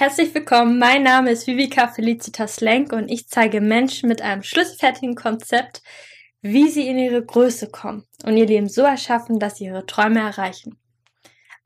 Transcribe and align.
Herzlich 0.00 0.34
willkommen, 0.34 0.78
mein 0.78 1.02
Name 1.02 1.30
ist 1.30 1.46
Vivika 1.46 1.86
Felicitas 1.86 2.62
Lenk 2.62 2.94
und 2.94 3.10
ich 3.10 3.28
zeige 3.28 3.60
Menschen 3.60 4.08
mit 4.08 4.22
einem 4.22 4.42
schlüsselfertigen 4.42 5.14
Konzept, 5.14 5.82
wie 6.40 6.70
sie 6.70 6.88
in 6.88 6.96
ihre 6.96 7.22
Größe 7.22 7.68
kommen 7.70 8.06
und 8.24 8.34
ihr 8.34 8.46
Leben 8.46 8.70
so 8.70 8.80
erschaffen, 8.80 9.38
dass 9.38 9.58
sie 9.58 9.66
ihre 9.66 9.84
Träume 9.84 10.20
erreichen. 10.20 10.78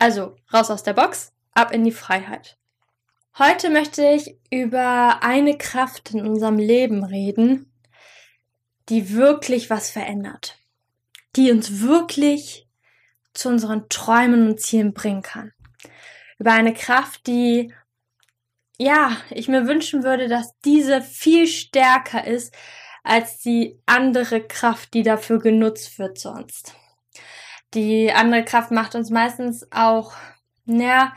Also, 0.00 0.34
raus 0.52 0.68
aus 0.72 0.82
der 0.82 0.94
Box, 0.94 1.32
ab 1.52 1.70
in 1.70 1.84
die 1.84 1.92
Freiheit. 1.92 2.58
Heute 3.38 3.70
möchte 3.70 4.04
ich 4.04 4.36
über 4.50 5.22
eine 5.22 5.56
Kraft 5.56 6.10
in 6.10 6.26
unserem 6.26 6.58
Leben 6.58 7.04
reden, 7.04 7.72
die 8.88 9.14
wirklich 9.14 9.70
was 9.70 9.90
verändert, 9.90 10.58
die 11.36 11.52
uns 11.52 11.82
wirklich 11.82 12.66
zu 13.32 13.48
unseren 13.48 13.88
Träumen 13.88 14.48
und 14.48 14.60
Zielen 14.60 14.92
bringen 14.92 15.22
kann. 15.22 15.52
Über 16.40 16.50
eine 16.50 16.74
Kraft, 16.74 17.28
die 17.28 17.72
ja, 18.78 19.16
ich 19.30 19.48
mir 19.48 19.66
wünschen 19.66 20.02
würde, 20.02 20.28
dass 20.28 20.58
diese 20.64 21.00
viel 21.02 21.46
stärker 21.46 22.26
ist 22.26 22.54
als 23.02 23.38
die 23.38 23.78
andere 23.86 24.42
Kraft, 24.46 24.94
die 24.94 25.02
dafür 25.02 25.38
genutzt 25.38 25.98
wird 25.98 26.18
sonst. 26.18 26.74
Die 27.74 28.12
andere 28.12 28.44
Kraft 28.44 28.70
macht 28.70 28.94
uns 28.94 29.10
meistens 29.10 29.66
auch, 29.70 30.14
naja, 30.64 31.12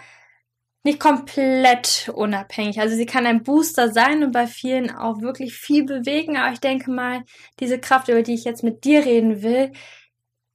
nicht 0.83 0.99
komplett 0.99 2.09
unabhängig. 2.13 2.79
Also 2.79 2.95
sie 2.95 3.05
kann 3.05 3.25
ein 3.25 3.43
Booster 3.43 3.91
sein 3.91 4.23
und 4.23 4.31
bei 4.31 4.47
vielen 4.47 4.89
auch 4.89 5.21
wirklich 5.21 5.53
viel 5.55 5.83
bewegen. 5.83 6.37
Aber 6.37 6.53
ich 6.53 6.59
denke 6.59 6.91
mal, 6.91 7.23
diese 7.59 7.79
Kraft, 7.79 8.07
über 8.07 8.23
die 8.23 8.33
ich 8.33 8.45
jetzt 8.45 8.63
mit 8.63 8.85
dir 8.85 9.05
reden 9.05 9.41
will, 9.43 9.71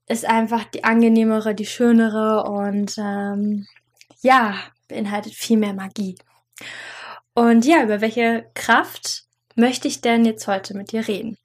ist 0.09 0.25
einfach 0.25 0.64
die 0.64 0.84
angenehmere, 0.84 1.55
die 1.55 1.66
schönere 1.66 2.45
und 2.45 2.97
ähm, 2.98 3.66
ja, 4.23 4.55
beinhaltet 4.89 5.34
viel 5.34 5.59
mehr 5.59 5.75
Magie. 5.75 6.16
Und 7.34 7.65
ja, 7.65 7.83
über 7.83 8.01
welche 8.01 8.51
Kraft 8.55 9.25
möchte 9.55 9.89
ich 9.89 10.01
denn 10.01 10.25
jetzt 10.25 10.47
heute 10.47 10.77
mit 10.77 10.92
dir 10.92 11.06
reden? 11.09 11.39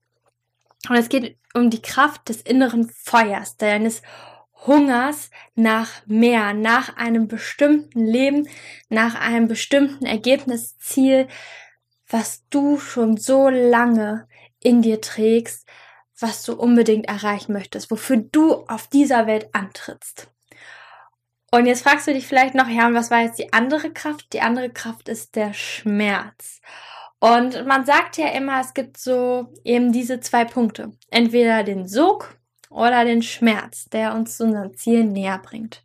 Und 0.89 0.95
es 0.95 1.09
geht 1.09 1.37
um 1.53 1.69
die 1.69 1.81
Kraft 1.81 2.29
des 2.29 2.41
inneren 2.41 2.89
Feuers, 2.89 3.57
deines 3.57 4.01
Hungers 4.65 5.29
nach 5.55 6.05
mehr, 6.05 6.53
nach 6.53 6.95
einem 6.97 7.27
bestimmten 7.27 8.05
Leben, 8.05 8.47
nach 8.89 9.15
einem 9.15 9.47
bestimmten 9.47 10.05
Ergebnisziel, 10.05 11.27
was 12.07 12.43
du 12.49 12.79
schon 12.79 13.17
so 13.17 13.49
lange 13.49 14.27
in 14.59 14.81
dir 14.81 15.01
trägst, 15.01 15.67
was 16.19 16.43
du 16.43 16.53
unbedingt 16.53 17.07
erreichen 17.07 17.53
möchtest, 17.53 17.91
wofür 17.91 18.17
du 18.17 18.65
auf 18.67 18.87
dieser 18.87 19.27
Welt 19.27 19.49
antrittst. 19.53 20.31
Und 21.51 21.65
jetzt 21.65 21.83
fragst 21.83 22.07
du 22.07 22.13
dich 22.13 22.27
vielleicht 22.27 22.55
noch, 22.55 22.67
ja, 22.67 22.87
und 22.87 22.93
was 22.93 23.09
war 23.09 23.21
jetzt 23.21 23.39
die 23.39 23.53
andere 23.53 23.91
Kraft? 23.91 24.33
Die 24.33 24.41
andere 24.41 24.69
Kraft 24.69 25.07
ist 25.07 25.35
der 25.35 25.53
Schmerz. 25.53 26.59
Und 27.19 27.65
man 27.65 27.85
sagt 27.85 28.17
ja 28.17 28.27
immer, 28.29 28.59
es 28.59 28.73
gibt 28.73 28.97
so 28.97 29.53
eben 29.63 29.91
diese 29.91 30.19
zwei 30.19 30.45
Punkte. 30.45 30.91
Entweder 31.09 31.63
den 31.63 31.87
Sog 31.87 32.37
oder 32.69 33.05
den 33.05 33.21
Schmerz, 33.21 33.85
der 33.85 34.13
uns 34.13 34.37
zu 34.37 34.43
unserem 34.43 34.75
Ziel 34.75 35.05
näher 35.05 35.39
bringt. 35.39 35.83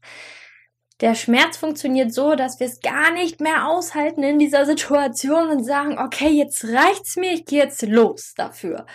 Der 1.00 1.14
Schmerz 1.14 1.56
funktioniert 1.56 2.12
so, 2.12 2.34
dass 2.34 2.60
wir 2.60 2.66
es 2.66 2.80
gar 2.80 3.12
nicht 3.12 3.40
mehr 3.40 3.66
aushalten 3.66 4.22
in 4.22 4.38
dieser 4.38 4.66
Situation 4.66 5.48
und 5.48 5.64
sagen, 5.64 5.98
okay, 5.98 6.28
jetzt 6.28 6.64
reicht's 6.64 7.16
mir, 7.16 7.32
ich 7.32 7.44
gehe 7.44 7.62
jetzt 7.62 7.82
los 7.82 8.34
dafür. 8.36 8.86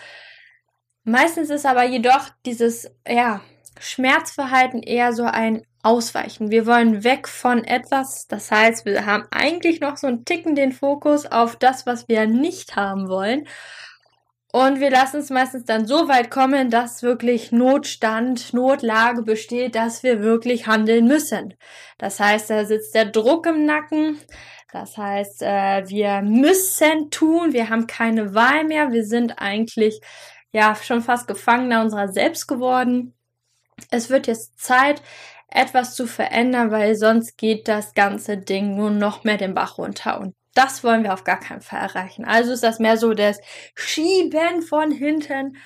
Meistens 1.04 1.50
ist 1.50 1.66
aber 1.66 1.84
jedoch 1.84 2.30
dieses, 2.45 2.92
ja, 3.08 3.42
Schmerzverhalten 3.80 4.84
eher 4.84 5.14
so 5.14 5.23
ein 5.23 5.66
Ausweichen. 5.88 6.52
Wir 6.52 6.66
wollen 6.67 7.05
weg 7.05 7.30
von 7.30 7.63
etwas. 7.63 8.27
Das 8.27 8.52
heißt, 8.52 8.85
wir 8.85 9.05
haben 9.05 9.25
eigentlich 9.31 9.80
noch 9.80 9.95
so 9.95 10.07
einen 10.07 10.25
Ticken 10.25 10.53
den 10.53 10.73
Fokus 10.73 11.25
auf 11.25 11.55
das, 11.55 11.85
was 11.85 12.09
wir 12.09 12.27
nicht 12.27 12.75
haben 12.75 13.07
wollen. 13.07 13.47
Und 14.52 14.81
wir 14.81 14.89
lassen 14.89 15.21
es 15.21 15.30
meistens 15.30 15.63
dann 15.63 15.88
so 15.88 16.09
weit 16.09 16.30
kommen, 16.30 16.69
dass 16.69 17.03
wirklich 17.03 17.53
Notstand, 17.53 18.53
Notlage 18.53 19.21
besteht, 19.21 19.76
dass 19.76 20.03
wir 20.03 20.21
wirklich 20.21 20.67
handeln 20.67 21.08
müssen. 21.08 21.53
Das 21.97 22.20
heißt, 22.20 22.49
da 22.49 22.65
sitzt 22.65 22.93
der 22.93 23.05
Druck 23.05 23.45
im 23.45 23.65
Nacken. 23.65 24.20
Das 24.73 24.97
heißt, 24.97 25.42
äh, 25.42 25.87
wir 25.87 26.21
müssen 26.21 27.11
tun. 27.11 27.53
Wir 27.53 27.70
haben 27.70 27.87
keine 27.87 28.36
Wahl 28.36 28.65
mehr. 28.65 28.92
Wir 28.92 29.05
sind 29.05 29.36
eigentlich 29.37 30.02
ja 30.52 30.76
schon 30.76 31.02
fast 31.02 31.27
Gefangener 31.27 31.81
unserer 31.81 32.09
selbst 32.09 32.47
geworden 32.47 33.14
es 33.92 34.09
wird 34.09 34.27
jetzt 34.27 34.59
Zeit, 34.59 35.02
etwas 35.49 35.95
zu 35.95 36.08
verändern, 36.08 36.71
weil 36.71 36.95
sonst 36.95 37.37
geht 37.37 37.67
das 37.67 37.93
ganze 37.93 38.37
Ding 38.37 38.75
nur 38.75 38.89
noch 38.91 39.23
mehr 39.23 39.37
den 39.37 39.53
Bach 39.53 39.77
runter. 39.77 40.19
Und 40.19 40.35
das 40.53 40.83
wollen 40.83 41.03
wir 41.03 41.13
auf 41.13 41.23
gar 41.23 41.39
keinen 41.39 41.61
Fall 41.61 41.81
erreichen. 41.81 42.25
Also 42.25 42.52
ist 42.52 42.63
das 42.63 42.80
mehr 42.80 42.97
so 42.97 43.13
das 43.13 43.39
Schieben 43.75 44.61
von 44.61 44.91
hinten, 44.91 45.58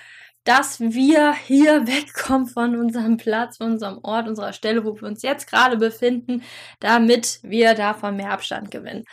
dass 0.44 0.80
wir 0.80 1.34
hier 1.34 1.88
wegkommen 1.88 2.48
von 2.48 2.76
unserem 2.76 3.18
Platz, 3.18 3.58
von 3.58 3.74
unserem 3.74 4.00
Ort, 4.04 4.28
unserer 4.28 4.54
Stelle, 4.54 4.86
wo 4.86 4.96
wir 4.96 5.08
uns 5.08 5.22
jetzt 5.22 5.48
gerade 5.50 5.78
befinden, 5.78 6.44
damit 6.80 7.40
wir 7.44 7.74
davon 7.74 8.18
mehr 8.18 8.32
Abstand 8.32 8.72
gewinnen. 8.72 9.06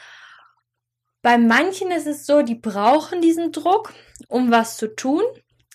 Bei 1.23 1.37
manchen 1.37 1.91
ist 1.91 2.07
es 2.07 2.27
so, 2.27 2.43
die 2.43 2.55
brauchen 2.55 3.21
diesen 3.21 3.53
Druck, 3.53 3.93
um 4.29 4.51
was 4.51 4.77
zu 4.77 4.95
tun. 4.95 5.23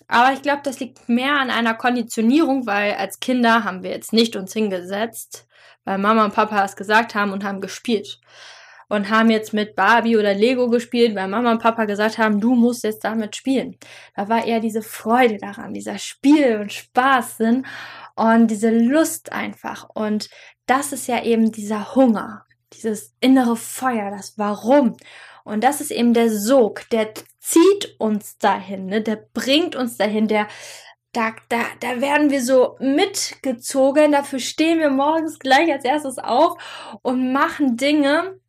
Aber 0.08 0.32
ich 0.32 0.42
glaube, 0.42 0.60
das 0.62 0.80
liegt 0.80 1.08
mehr 1.08 1.34
an 1.34 1.50
einer 1.50 1.74
Konditionierung, 1.74 2.66
weil 2.66 2.94
als 2.94 3.20
Kinder 3.20 3.64
haben 3.64 3.82
wir 3.82 3.90
jetzt 3.90 4.12
nicht 4.12 4.36
uns 4.36 4.52
hingesetzt, 4.52 5.46
weil 5.84 5.98
Mama 5.98 6.24
und 6.24 6.34
Papa 6.34 6.64
es 6.64 6.76
gesagt 6.76 7.14
haben 7.14 7.32
und 7.32 7.44
haben 7.44 7.60
gespielt. 7.60 8.20
Und 8.88 9.08
haben 9.08 9.30
jetzt 9.30 9.54
mit 9.54 9.76
Barbie 9.76 10.18
oder 10.18 10.34
Lego 10.34 10.68
gespielt, 10.68 11.16
weil 11.16 11.26
Mama 11.26 11.50
und 11.52 11.62
Papa 11.62 11.86
gesagt 11.86 12.18
haben, 12.18 12.38
du 12.38 12.54
musst 12.54 12.84
jetzt 12.84 13.02
damit 13.02 13.34
spielen. 13.34 13.76
Da 14.14 14.28
war 14.28 14.44
eher 14.44 14.60
diese 14.60 14.82
Freude 14.82 15.38
daran, 15.38 15.72
dieser 15.72 15.98
Spiel 15.98 16.58
und 16.60 16.72
Spaßsinn 16.72 17.66
und 18.14 18.48
diese 18.48 18.70
Lust 18.70 19.32
einfach. 19.32 19.88
Und 19.94 20.28
das 20.66 20.92
ist 20.92 21.08
ja 21.08 21.22
eben 21.22 21.50
dieser 21.50 21.94
Hunger, 21.94 22.44
dieses 22.74 23.14
innere 23.20 23.56
Feuer, 23.56 24.10
das 24.10 24.38
Warum. 24.38 24.96
Und 25.44 25.62
das 25.62 25.80
ist 25.80 25.90
eben 25.90 26.14
der 26.14 26.30
Sog, 26.30 26.88
der 26.90 27.12
zieht 27.38 27.94
uns 27.98 28.38
dahin, 28.38 28.86
ne? 28.86 29.02
der 29.02 29.16
bringt 29.16 29.76
uns 29.76 29.96
dahin, 29.98 30.26
der 30.26 30.48
da, 31.12 31.32
da, 31.48 31.62
da 31.80 32.00
werden 32.00 32.30
wir 32.30 32.42
so 32.42 32.76
mitgezogen, 32.80 34.12
dafür 34.12 34.40
stehen 34.40 34.80
wir 34.80 34.90
morgens 34.90 35.38
gleich 35.38 35.70
als 35.70 35.84
erstes 35.84 36.18
auf 36.18 36.58
und 37.02 37.32
machen 37.32 37.76
Dinge, 37.76 38.40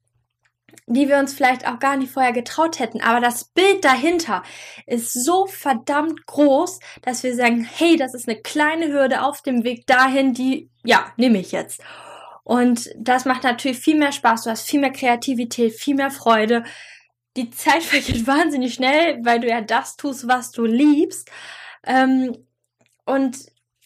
die 0.87 1.07
wir 1.07 1.17
uns 1.17 1.33
vielleicht 1.33 1.67
auch 1.67 1.79
gar 1.79 1.97
nicht 1.97 2.11
vorher 2.11 2.31
getraut 2.31 2.79
hätten. 2.79 3.01
Aber 3.01 3.19
das 3.19 3.45
Bild 3.45 3.83
dahinter 3.83 4.43
ist 4.85 5.13
so 5.13 5.47
verdammt 5.47 6.25
groß, 6.25 6.79
dass 7.01 7.23
wir 7.23 7.35
sagen, 7.35 7.63
hey, 7.63 7.97
das 7.97 8.13
ist 8.13 8.27
eine 8.27 8.39
kleine 8.41 8.87
Hürde 8.87 9.23
auf 9.23 9.41
dem 9.41 9.63
Weg 9.63 9.87
dahin, 9.87 10.33
die, 10.33 10.69
ja, 10.83 11.11
nehme 11.17 11.39
ich 11.39 11.51
jetzt. 11.51 11.81
Und 12.45 12.91
das 12.95 13.25
macht 13.25 13.43
natürlich 13.43 13.79
viel 13.79 13.97
mehr 13.97 14.11
Spaß, 14.11 14.43
du 14.43 14.51
hast 14.51 14.69
viel 14.69 14.79
mehr 14.79 14.91
Kreativität, 14.91 15.73
viel 15.73 15.95
mehr 15.95 16.11
Freude. 16.11 16.63
Die 17.35 17.49
Zeit 17.49 17.81
vergeht 17.83 18.27
wahnsinnig 18.27 18.75
schnell, 18.75 19.19
weil 19.25 19.39
du 19.39 19.49
ja 19.49 19.61
das 19.61 19.97
tust, 19.97 20.27
was 20.27 20.51
du 20.51 20.63
liebst. 20.65 21.29
Ähm, 21.83 22.37
und 23.05 23.37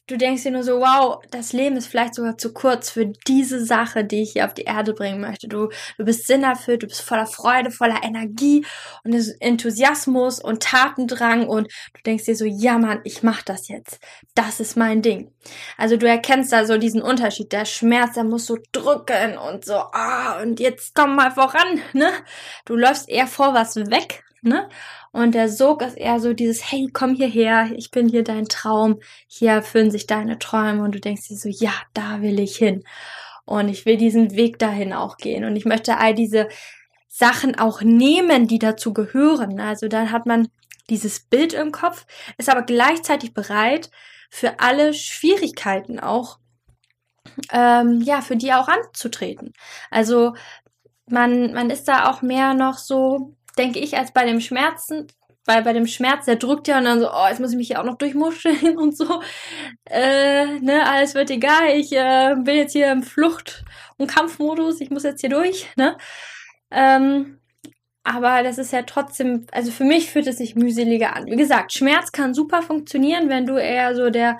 du 0.09 0.17
denkst 0.17 0.43
dir 0.43 0.51
nur 0.51 0.63
so, 0.63 0.79
wow, 0.79 1.21
das 1.29 1.53
Leben 1.53 1.77
ist 1.77 1.87
vielleicht 1.87 2.15
sogar 2.15 2.37
zu 2.37 2.51
kurz 2.51 2.89
für 2.89 3.05
diese 3.27 3.63
Sache, 3.63 4.03
die 4.03 4.23
ich 4.23 4.33
hier 4.33 4.45
auf 4.45 4.53
die 4.53 4.63
Erde 4.63 4.93
bringen 4.93 5.21
möchte. 5.21 5.47
Du, 5.47 5.69
du 5.97 6.05
bist 6.05 6.25
sinnerfüllt, 6.25 6.83
du 6.83 6.87
bist 6.87 7.01
voller 7.01 7.27
Freude, 7.27 7.69
voller 7.69 8.03
Energie 8.03 8.65
und 9.03 9.13
Enthusiasmus 9.39 10.39
und 10.41 10.63
Tatendrang 10.63 11.47
und 11.47 11.67
du 11.93 12.01
denkst 12.05 12.25
dir 12.25 12.35
so, 12.35 12.45
ja 12.45 12.79
Mann, 12.79 13.01
ich 13.03 13.21
mach 13.21 13.43
das 13.43 13.67
jetzt. 13.67 13.99
Das 14.33 14.59
ist 14.59 14.75
mein 14.75 15.01
Ding. 15.01 15.31
Also 15.77 15.95
du 15.95 16.07
erkennst 16.07 16.51
da 16.51 16.65
so 16.65 16.77
diesen 16.77 17.01
Unterschied. 17.01 17.51
Der 17.51 17.65
Schmerz, 17.65 18.15
der 18.15 18.23
muss 18.23 18.47
so 18.47 18.57
drücken 18.71 19.37
und 19.37 19.63
so, 19.65 19.75
ah, 19.75 20.41
und 20.41 20.59
jetzt 20.59 20.95
komm 20.95 21.15
mal 21.15 21.31
voran, 21.31 21.81
ne? 21.93 22.11
Du 22.65 22.75
läufst 22.75 23.07
eher 23.09 23.27
vor 23.27 23.53
was 23.53 23.75
weg, 23.75 24.23
ne? 24.41 24.69
Und 25.11 25.35
der 25.35 25.49
Sog 25.49 25.81
ist 25.81 25.97
eher 25.97 26.19
so 26.19 26.33
dieses, 26.33 26.71
hey, 26.71 26.89
komm 26.91 27.15
hierher, 27.15 27.71
ich 27.75 27.91
bin 27.91 28.07
hier 28.07 28.23
dein 28.23 28.45
Traum, 28.45 28.99
hier 29.27 29.51
erfüllen 29.51 29.91
sich 29.91 30.07
deine 30.07 30.39
Träume 30.39 30.83
und 30.83 30.93
du 30.95 30.99
denkst 30.99 31.27
dir 31.27 31.37
so, 31.37 31.49
ja, 31.49 31.73
da 31.93 32.21
will 32.21 32.39
ich 32.39 32.55
hin. 32.57 32.83
Und 33.45 33.69
ich 33.69 33.85
will 33.85 33.97
diesen 33.97 34.35
Weg 34.35 34.59
dahin 34.59 34.93
auch 34.93 35.17
gehen. 35.17 35.43
Und 35.43 35.55
ich 35.55 35.65
möchte 35.65 35.97
all 35.97 36.13
diese 36.13 36.47
Sachen 37.07 37.57
auch 37.57 37.81
nehmen, 37.81 38.47
die 38.47 38.59
dazu 38.59 38.93
gehören. 38.93 39.59
Also 39.59 39.87
dann 39.87 40.11
hat 40.11 40.25
man 40.25 40.49
dieses 40.89 41.19
Bild 41.19 41.53
im 41.53 41.71
Kopf, 41.71 42.05
ist 42.37 42.49
aber 42.49 42.61
gleichzeitig 42.61 43.33
bereit, 43.33 43.89
für 44.29 44.59
alle 44.59 44.93
Schwierigkeiten 44.93 45.99
auch, 45.99 46.39
ähm, 47.51 48.01
ja, 48.01 48.21
für 48.21 48.37
die 48.37 48.53
auch 48.53 48.67
anzutreten. 48.67 49.53
Also 49.89 50.35
man, 51.07 51.53
man 51.53 51.69
ist 51.69 51.87
da 51.87 52.09
auch 52.09 52.21
mehr 52.21 52.53
noch 52.53 52.77
so 52.77 53.35
denke 53.57 53.79
ich, 53.79 53.97
als 53.97 54.11
bei 54.13 54.25
dem 54.25 54.41
Schmerzen, 54.41 55.07
weil 55.45 55.63
bei 55.63 55.73
dem 55.73 55.87
Schmerz, 55.87 56.25
der 56.25 56.35
drückt 56.35 56.67
ja 56.67 56.77
und 56.77 56.85
dann 56.85 56.99
so, 56.99 57.09
oh, 57.11 57.27
jetzt 57.27 57.39
muss 57.39 57.51
ich 57.51 57.57
mich 57.57 57.67
hier 57.67 57.79
auch 57.79 57.85
noch 57.85 57.97
durchmuscheln 57.97 58.77
und 58.77 58.95
so. 58.95 59.21
Äh, 59.85 60.59
ne, 60.59 60.85
alles 60.87 61.15
wird 61.15 61.31
egal, 61.31 61.69
ich 61.75 61.91
äh, 61.91 62.35
bin 62.37 62.55
jetzt 62.55 62.73
hier 62.73 62.91
im 62.91 63.03
Flucht- 63.03 63.63
und 63.97 64.07
Kampfmodus, 64.07 64.79
ich 64.81 64.91
muss 64.91 65.03
jetzt 65.03 65.21
hier 65.21 65.29
durch, 65.29 65.67
ne? 65.75 65.97
Ähm, 66.71 67.39
aber 68.03 68.43
das 68.43 68.57
ist 68.57 68.73
ja 68.73 68.83
trotzdem, 68.83 69.45
also 69.51 69.71
für 69.71 69.83
mich 69.83 70.09
fühlt 70.09 70.27
es 70.27 70.37
sich 70.37 70.55
mühseliger 70.55 71.15
an. 71.15 71.25
Wie 71.25 71.35
gesagt, 71.35 71.73
Schmerz 71.73 72.11
kann 72.11 72.33
super 72.33 72.61
funktionieren, 72.61 73.29
wenn 73.29 73.45
du 73.45 73.57
eher 73.57 73.95
so 73.95 74.09
der, 74.09 74.39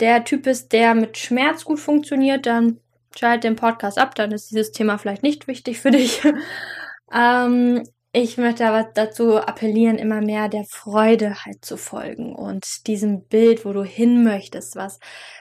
der 0.00 0.24
Typ 0.24 0.42
bist, 0.44 0.72
der 0.72 0.94
mit 0.94 1.16
Schmerz 1.16 1.64
gut 1.64 1.80
funktioniert, 1.80 2.46
dann 2.46 2.80
schalt 3.16 3.44
den 3.44 3.56
Podcast 3.56 3.98
ab, 3.98 4.14
dann 4.14 4.32
ist 4.32 4.50
dieses 4.50 4.72
Thema 4.72 4.98
vielleicht 4.98 5.22
nicht 5.22 5.46
wichtig 5.46 5.80
für 5.80 5.92
dich. 5.92 6.22
ähm, 7.12 7.84
ich 8.16 8.38
möchte 8.38 8.64
aber 8.64 8.88
dazu 8.94 9.38
appellieren, 9.38 9.98
immer 9.98 10.20
mehr 10.20 10.48
der 10.48 10.64
Freude 10.64 11.44
halt 11.44 11.64
zu 11.64 11.76
folgen 11.76 12.32
und 12.32 12.86
diesem 12.86 13.26
Bild, 13.26 13.64
wo 13.64 13.72
du 13.72 13.82
hin 13.82 14.22
möchtest, 14.22 14.76
was, 14.76 15.00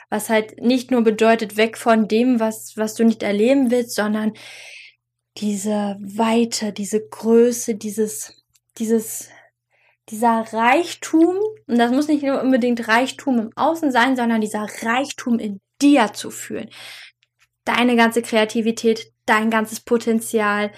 was 0.10 0.30
halt 0.30 0.60
nicht 0.60 0.90
nur 0.90 1.04
bedeutet, 1.04 1.56
weg 1.56 1.78
von 1.78 2.08
dem, 2.08 2.40
was, 2.40 2.74
was 2.76 2.96
du 2.96 3.04
nicht 3.04 3.22
erleben 3.22 3.70
willst, 3.70 3.94
sondern 3.94 4.34
diese 5.38 5.98
Weite, 6.02 6.74
diese 6.74 7.08
Größe, 7.08 7.76
dieses, 7.76 8.44
dieses, 8.80 9.30
dieser 10.10 10.44
Reichtum, 10.52 11.38
und 11.68 11.78
das 11.78 11.92
muss 11.92 12.08
nicht 12.08 12.24
nur 12.24 12.42
unbedingt 12.42 12.88
Reichtum 12.88 13.38
im 13.40 13.50
Außen 13.56 13.92
sein, 13.92 14.16
sondern 14.16 14.42
dieser 14.42 14.66
Reichtum 14.82 15.38
in 15.38 15.62
dir 15.80 16.12
zu 16.14 16.32
fühlen. 16.32 16.72
Deine 17.66 17.96
ganze 17.96 18.24
Kreativität, 18.24 19.14
dein 19.28 19.52
ganzes 19.52 19.80
Potenzial, 19.80 20.72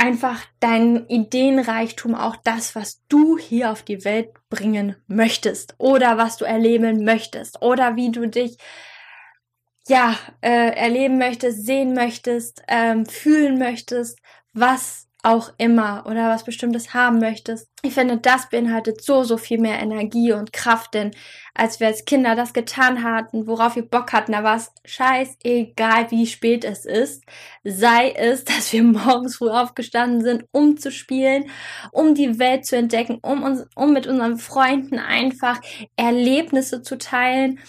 einfach 0.00 0.42
dein 0.60 1.06
Ideenreichtum, 1.08 2.14
auch 2.14 2.36
das, 2.36 2.74
was 2.74 3.02
du 3.08 3.36
hier 3.36 3.70
auf 3.70 3.82
die 3.82 4.02
Welt 4.04 4.30
bringen 4.48 4.96
möchtest 5.06 5.74
oder 5.76 6.16
was 6.16 6.38
du 6.38 6.46
erleben 6.46 7.04
möchtest 7.04 7.60
oder 7.60 7.96
wie 7.96 8.10
du 8.10 8.26
dich 8.26 8.56
ja 9.88 10.16
äh, 10.40 10.74
erleben 10.74 11.18
möchtest, 11.18 11.66
sehen 11.66 11.92
möchtest, 11.92 12.62
ähm, 12.66 13.04
fühlen 13.04 13.58
möchtest, 13.58 14.18
was 14.54 15.06
auch 15.22 15.52
immer 15.58 16.04
oder 16.06 16.28
was 16.28 16.44
bestimmtes 16.44 16.94
haben 16.94 17.18
möchtest. 17.18 17.68
Ich 17.82 17.94
finde, 17.94 18.18
das 18.18 18.48
beinhaltet 18.48 19.02
so, 19.02 19.22
so 19.22 19.36
viel 19.36 19.58
mehr 19.58 19.78
Energie 19.78 20.32
und 20.32 20.52
Kraft, 20.52 20.94
denn 20.94 21.10
als 21.54 21.80
wir 21.80 21.88
als 21.88 22.04
Kinder 22.04 22.34
das 22.34 22.52
getan 22.52 23.02
hatten, 23.02 23.46
worauf 23.46 23.76
wir 23.76 23.82
Bock 23.82 24.12
hatten, 24.12 24.32
da 24.32 24.44
war 24.44 24.56
es 24.56 24.70
scheißegal, 24.84 26.10
wie 26.10 26.26
spät 26.26 26.64
es 26.64 26.84
ist. 26.86 27.24
Sei 27.64 28.12
es, 28.12 28.44
dass 28.44 28.72
wir 28.72 28.82
morgens 28.82 29.36
früh 29.36 29.50
aufgestanden 29.50 30.22
sind, 30.22 30.44
um 30.52 30.76
zu 30.76 30.90
spielen, 30.90 31.50
um 31.92 32.14
die 32.14 32.38
Welt 32.38 32.64
zu 32.66 32.76
entdecken, 32.76 33.18
um 33.22 33.42
uns, 33.42 33.66
um 33.74 33.92
mit 33.92 34.06
unseren 34.06 34.38
Freunden 34.38 34.98
einfach 34.98 35.60
Erlebnisse 35.96 36.82
zu 36.82 36.96
teilen 36.98 37.60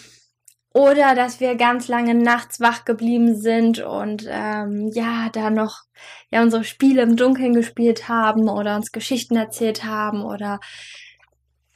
oder 0.74 1.16
dass 1.16 1.40
wir 1.40 1.56
ganz 1.56 1.88
lange 1.88 2.14
nachts 2.16 2.60
wach 2.62 2.86
geblieben 2.86 3.36
sind 3.36 3.80
und 3.80 4.26
ähm, 4.30 4.90
ja, 4.94 5.30
da 5.34 5.50
noch 5.50 5.82
ja 6.30 6.42
unsere 6.42 6.64
Spiele 6.64 7.02
im 7.02 7.18
Dunkeln 7.18 7.54
gespielt 7.54 8.08
haben 8.08 8.48
oder 8.48 8.78
uns 8.78 8.92
Geschichten 8.92 9.36
erzählt 9.36 9.84
haben 9.84 10.24
oder 10.24 10.60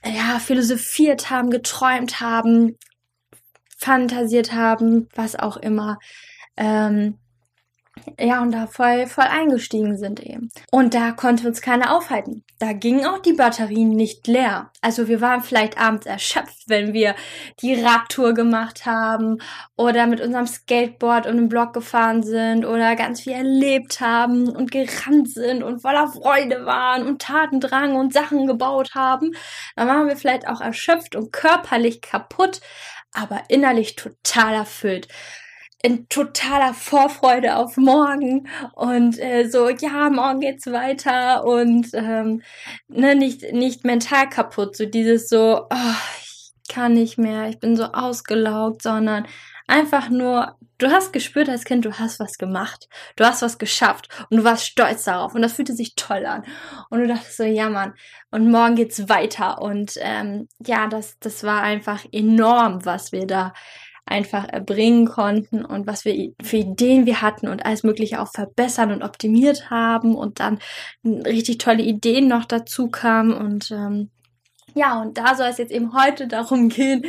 ja, 0.06 0.40
philosophiert 0.40 1.30
haben, 1.30 1.50
geträumt 1.50 2.22
haben, 2.22 2.78
fantasiert 3.78 4.54
haben, 4.54 5.10
was 5.16 5.36
auch 5.36 5.58
immer. 5.58 5.98
Ähm, 6.56 7.18
ja, 8.20 8.42
und 8.42 8.52
da 8.52 8.68
voll, 8.68 9.08
voll 9.08 9.26
eingestiegen 9.26 9.98
sind 9.98 10.20
eben. 10.20 10.50
Und 10.72 10.94
da 10.94 11.12
konnte 11.12 11.48
uns 11.48 11.62
keiner 11.62 11.96
aufhalten. 11.96 12.44
Da 12.60 12.74
gingen 12.74 13.06
auch 13.06 13.20
die 13.20 13.34
Batterien 13.34 13.90
nicht 13.90 14.28
leer. 14.28 14.72
Also 14.82 15.08
wir 15.08 15.22
waren 15.22 15.42
vielleicht 15.42 15.80
abends 15.80 16.06
erschöpft, 16.06 16.64
wenn 16.68 16.94
wir 16.94 17.16
die 17.62 17.74
Radtour 17.74 18.34
gemacht 18.34 18.86
haben 18.86 19.40
oder 19.78 20.08
mit 20.08 20.22
unserem 20.22 20.48
Skateboard 20.48 21.28
um 21.28 21.36
den 21.36 21.50
Block 21.50 21.74
gefahren 21.74 22.24
sind 22.24 22.66
oder 22.66 22.96
ganz 22.96 23.22
viel 23.22 23.34
erlebt 23.34 24.00
haben 24.00 24.50
und 24.50 24.72
gerannt 24.72 25.30
sind 25.30 25.64
und 25.64 25.82
voller 25.82 26.08
Freude 26.08 26.66
waren 26.66 27.06
und 27.06 27.22
Tatendrang 27.22 27.96
und 27.96 28.14
Sachen 28.14 28.48
gebaut 28.48 28.96
haben. 28.96 29.32
Dann 29.76 29.88
waren 29.88 30.08
wir 30.08 30.16
vielleicht 30.16 30.48
auch 30.48 30.62
erschöpft 30.62 31.16
und 31.16 31.34
körperlich 31.34 32.02
kaputt, 32.02 32.62
aber 33.12 33.44
innerlich 33.50 33.96
total 33.96 34.54
erfüllt 34.54 35.08
in 35.86 36.10
totaler 36.10 36.74
Vorfreude 36.74 37.58
auf 37.58 37.78
morgen 37.78 38.48
und 38.74 39.20
äh, 39.20 39.48
so, 39.48 39.70
ja, 39.70 40.10
morgen 40.10 40.40
geht's 40.40 40.66
weiter 40.66 41.46
und 41.46 41.90
ähm, 41.94 42.42
ne, 42.88 43.14
nicht, 43.16 43.54
nicht 43.54 43.86
mental 43.86 44.28
kaputt, 44.28 44.76
so 44.76 44.88
dieses 44.88 45.30
so, 45.30 45.68
oh, 45.70 45.96
ich 46.24 46.54
kann 46.68 46.94
nicht 46.94 47.20
mehr, 47.20 47.50
ich 47.50 47.60
bin 47.60 47.78
so 47.78 47.84
ausgelaugt, 47.84 48.82
sondern 48.82 49.28
einfach 49.68 50.10
nur, 50.10 50.56
du 50.80 50.90
hast 50.90 51.14
gespürt 51.14 51.50
als 51.50 51.66
Kind, 51.66 51.86
du 51.86 51.94
hast 52.00 52.20
was 52.20 52.40
gemacht, 52.40 52.90
du 53.16 53.24
hast 53.24 53.44
was 53.44 53.60
geschafft 53.60 54.10
und 54.32 54.38
du 54.38 54.44
warst 54.44 54.66
stolz 54.66 55.04
darauf 55.04 55.36
und 55.36 55.44
das 55.44 55.54
fühlte 55.54 55.76
sich 55.76 55.94
toll 55.94 56.26
an 56.26 56.46
und 56.90 57.00
du 57.00 57.08
dachtest 57.08 57.38
so, 57.38 57.44
ja 57.44 57.70
Mann, 57.70 57.94
und 58.32 58.50
morgen 58.50 58.74
geht's 58.74 59.08
weiter 59.08 59.62
und 59.62 59.94
ähm, 60.00 60.48
ja, 60.66 60.88
das, 60.88 61.20
das 61.20 61.44
war 61.44 61.62
einfach 61.62 62.06
enorm, 62.12 62.86
was 62.86 63.12
wir 63.12 63.28
da 63.28 63.54
einfach 64.06 64.48
erbringen 64.48 65.08
konnten 65.08 65.66
und 65.66 65.88
was 65.88 66.06
wir 66.06 66.34
für 66.42 66.58
Ideen 66.58 67.06
wir 67.06 67.22
hatten 67.22 67.48
und 67.48 67.66
alles 67.66 67.84
Mögliche 67.84 68.22
auch 68.22 68.32
verbessern 68.32 68.92
und 68.92 69.04
optimiert 69.04 69.70
haben 69.70 70.16
und 70.16 70.40
dann 70.40 70.60
richtig 71.04 71.58
tolle 71.58 71.82
Ideen 71.82 72.28
noch 72.28 72.46
dazu 72.46 72.90
kamen 72.90 73.34
und 73.34 73.72
ähm, 73.72 74.12
ja, 74.78 75.02
und 75.02 75.18
da 75.18 75.36
soll 75.36 75.48
es 75.48 75.58
jetzt 75.58 75.72
eben 75.72 75.94
heute 75.94 76.28
darum 76.28 76.68
gehen, 76.70 77.06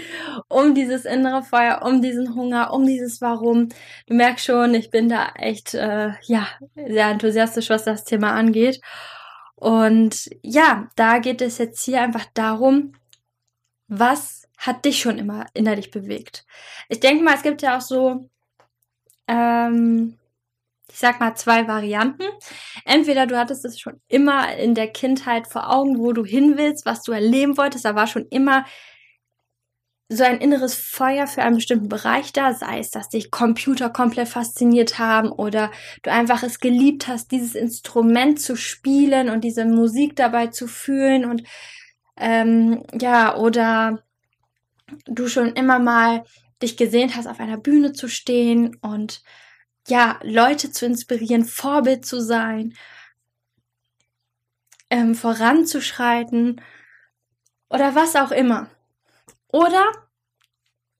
um 0.48 0.74
dieses 0.74 1.04
innere 1.04 1.42
Feuer, 1.42 1.82
um 1.84 2.00
diesen 2.00 2.34
Hunger, 2.34 2.72
um 2.72 2.86
dieses 2.86 3.20
Warum. 3.20 3.68
Du 4.06 4.14
merkst 4.14 4.46
schon, 4.46 4.72
ich 4.74 4.90
bin 4.90 5.08
da 5.08 5.32
echt, 5.34 5.74
äh, 5.74 6.12
ja, 6.22 6.46
sehr 6.76 7.08
enthusiastisch, 7.08 7.68
was 7.68 7.84
das 7.84 8.04
Thema 8.04 8.32
angeht. 8.34 8.80
Und 9.56 10.30
ja, 10.42 10.88
da 10.94 11.18
geht 11.18 11.42
es 11.42 11.58
jetzt 11.58 11.84
hier 11.84 12.02
einfach 12.02 12.26
darum, 12.34 12.92
was 13.88 14.45
hat 14.56 14.84
dich 14.84 15.00
schon 15.00 15.18
immer 15.18 15.46
innerlich 15.54 15.90
bewegt? 15.90 16.46
Ich 16.88 17.00
denke 17.00 17.24
mal, 17.24 17.34
es 17.34 17.42
gibt 17.42 17.62
ja 17.62 17.76
auch 17.76 17.82
so, 17.82 18.28
ähm, 19.28 20.18
ich 20.90 20.98
sag 20.98 21.20
mal, 21.20 21.34
zwei 21.34 21.66
Varianten. 21.68 22.24
Entweder 22.84 23.26
du 23.26 23.36
hattest 23.38 23.64
es 23.64 23.78
schon 23.78 24.00
immer 24.08 24.56
in 24.56 24.74
der 24.74 24.88
Kindheit 24.88 25.46
vor 25.46 25.70
Augen, 25.70 25.98
wo 25.98 26.12
du 26.12 26.24
hin 26.24 26.56
willst, 26.56 26.86
was 26.86 27.02
du 27.02 27.12
erleben 27.12 27.56
wolltest. 27.56 27.84
Da 27.84 27.94
war 27.94 28.06
schon 28.06 28.26
immer 28.28 28.64
so 30.08 30.22
ein 30.22 30.38
inneres 30.38 30.74
Feuer 30.74 31.26
für 31.26 31.42
einen 31.42 31.56
bestimmten 31.56 31.88
Bereich 31.88 32.32
da, 32.32 32.54
sei 32.54 32.78
es, 32.78 32.90
dass 32.90 33.08
dich 33.08 33.30
Computer 33.32 33.90
komplett 33.90 34.28
fasziniert 34.28 34.98
haben 34.98 35.32
oder 35.32 35.72
du 36.02 36.12
einfach 36.12 36.44
es 36.44 36.60
geliebt 36.60 37.08
hast, 37.08 37.32
dieses 37.32 37.56
Instrument 37.56 38.40
zu 38.40 38.56
spielen 38.56 39.28
und 39.28 39.42
diese 39.42 39.64
Musik 39.64 40.14
dabei 40.14 40.46
zu 40.46 40.68
fühlen 40.68 41.24
und 41.24 41.42
ähm, 42.16 42.84
ja, 42.98 43.36
oder 43.36 44.05
du 45.06 45.28
schon 45.28 45.52
immer 45.54 45.78
mal 45.78 46.24
dich 46.62 46.76
gesehnt 46.76 47.16
hast, 47.16 47.26
auf 47.26 47.40
einer 47.40 47.58
Bühne 47.58 47.92
zu 47.92 48.08
stehen 48.08 48.76
und 48.80 49.22
ja, 49.88 50.18
Leute 50.22 50.72
zu 50.72 50.86
inspirieren, 50.86 51.44
Vorbild 51.44 52.04
zu 52.04 52.20
sein, 52.20 52.74
ähm, 54.90 55.14
voranzuschreiten 55.14 56.60
oder 57.68 57.94
was 57.94 58.16
auch 58.16 58.30
immer. 58.30 58.68
Oder 59.48 59.84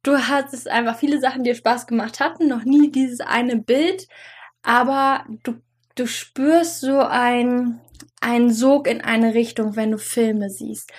du 0.03 0.17
hattest 0.17 0.69
einfach 0.69 0.99
viele 0.99 1.21
Sachen, 1.21 1.43
die 1.43 1.51
dir 1.51 1.57
Spaß 1.57 1.87
gemacht 1.87 2.21
hatten, 2.21 2.49
noch 2.49 2.65
nie 2.65 2.91
dieses 2.91 3.21
eine 3.21 3.57
Bild, 3.57 4.07
aber 4.63 5.25
du, 5.43 5.61
du 5.95 6.07
spürst 6.07 6.81
so 6.81 7.01
ein, 7.01 7.81
einen 8.21 8.53
Sog 8.53 8.87
in 8.87 9.01
eine 9.01 9.35
Richtung, 9.35 9.75
wenn 9.75 9.93
du 9.93 9.99
Filme 9.99 10.51
siehst 10.51 10.93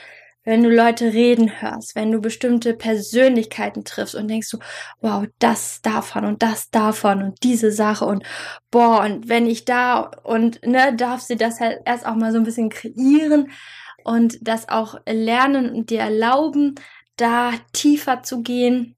wenn 0.47 0.63
du 0.63 0.69
Leute 0.69 1.11
reden 1.11 1.61
hörst, 1.61 1.93
wenn 1.93 2.09
du 2.09 2.21
bestimmte 2.21 2.73
Persönlichkeiten 2.73 3.83
triffst 3.83 4.15
und 4.15 4.29
denkst 4.29 4.47
so, 4.47 4.59
wow, 5.01 5.25
das 5.39 5.81
davon 5.81 6.23
und 6.23 6.41
das 6.41 6.69
davon 6.69 7.21
und 7.21 7.43
diese 7.43 7.69
Sache 7.69 8.05
und 8.05 8.23
boah, 8.71 9.01
und 9.01 9.27
wenn 9.27 9.45
ich 9.45 9.65
da 9.65 10.09
und 10.23 10.65
ne, 10.65 10.95
darfst 10.95 11.29
du 11.29 11.35
das 11.35 11.59
halt 11.59 11.81
erst 11.83 12.05
auch 12.05 12.15
mal 12.15 12.31
so 12.31 12.37
ein 12.37 12.45
bisschen 12.45 12.69
kreieren 12.69 13.51
und 14.05 14.37
das 14.39 14.69
auch 14.69 14.95
lernen 15.05 15.69
und 15.69 15.89
dir 15.89 15.99
erlauben, 15.99 16.75
da 17.17 17.51
tiefer 17.73 18.23
zu 18.23 18.41
gehen 18.41 18.95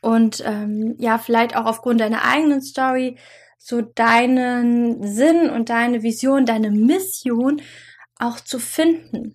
und 0.00 0.44
ähm, 0.46 0.94
ja, 1.00 1.18
vielleicht 1.18 1.56
auch 1.56 1.66
aufgrund 1.66 2.00
deiner 2.00 2.22
eigenen 2.22 2.62
Story 2.62 3.18
so 3.58 3.80
deinen 3.80 5.02
Sinn 5.02 5.50
und 5.50 5.70
deine 5.70 6.04
Vision, 6.04 6.46
deine 6.46 6.70
Mission 6.70 7.60
auch 8.16 8.38
zu 8.38 8.60
finden. 8.60 9.34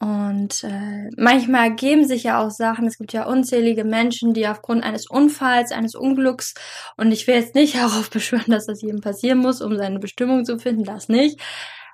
Und 0.00 0.64
äh, 0.64 1.08
manchmal 1.16 1.68
ergeben 1.68 2.06
sich 2.06 2.24
ja 2.24 2.44
auch 2.44 2.50
Sachen. 2.50 2.86
Es 2.86 2.98
gibt 2.98 3.12
ja 3.12 3.26
unzählige 3.26 3.84
Menschen, 3.84 4.34
die 4.34 4.46
aufgrund 4.46 4.84
eines 4.84 5.08
Unfalls, 5.08 5.72
eines 5.72 5.94
Unglücks, 5.94 6.54
und 6.96 7.12
ich 7.12 7.26
will 7.26 7.36
jetzt 7.36 7.54
nicht 7.54 7.74
darauf 7.80 8.10
beschwören, 8.10 8.50
dass 8.50 8.66
das 8.66 8.82
jedem 8.82 9.00
passieren 9.00 9.38
muss, 9.38 9.62
um 9.62 9.76
seine 9.76 9.98
Bestimmung 9.98 10.44
zu 10.44 10.58
finden, 10.58 10.84
das 10.84 11.08
nicht. 11.08 11.40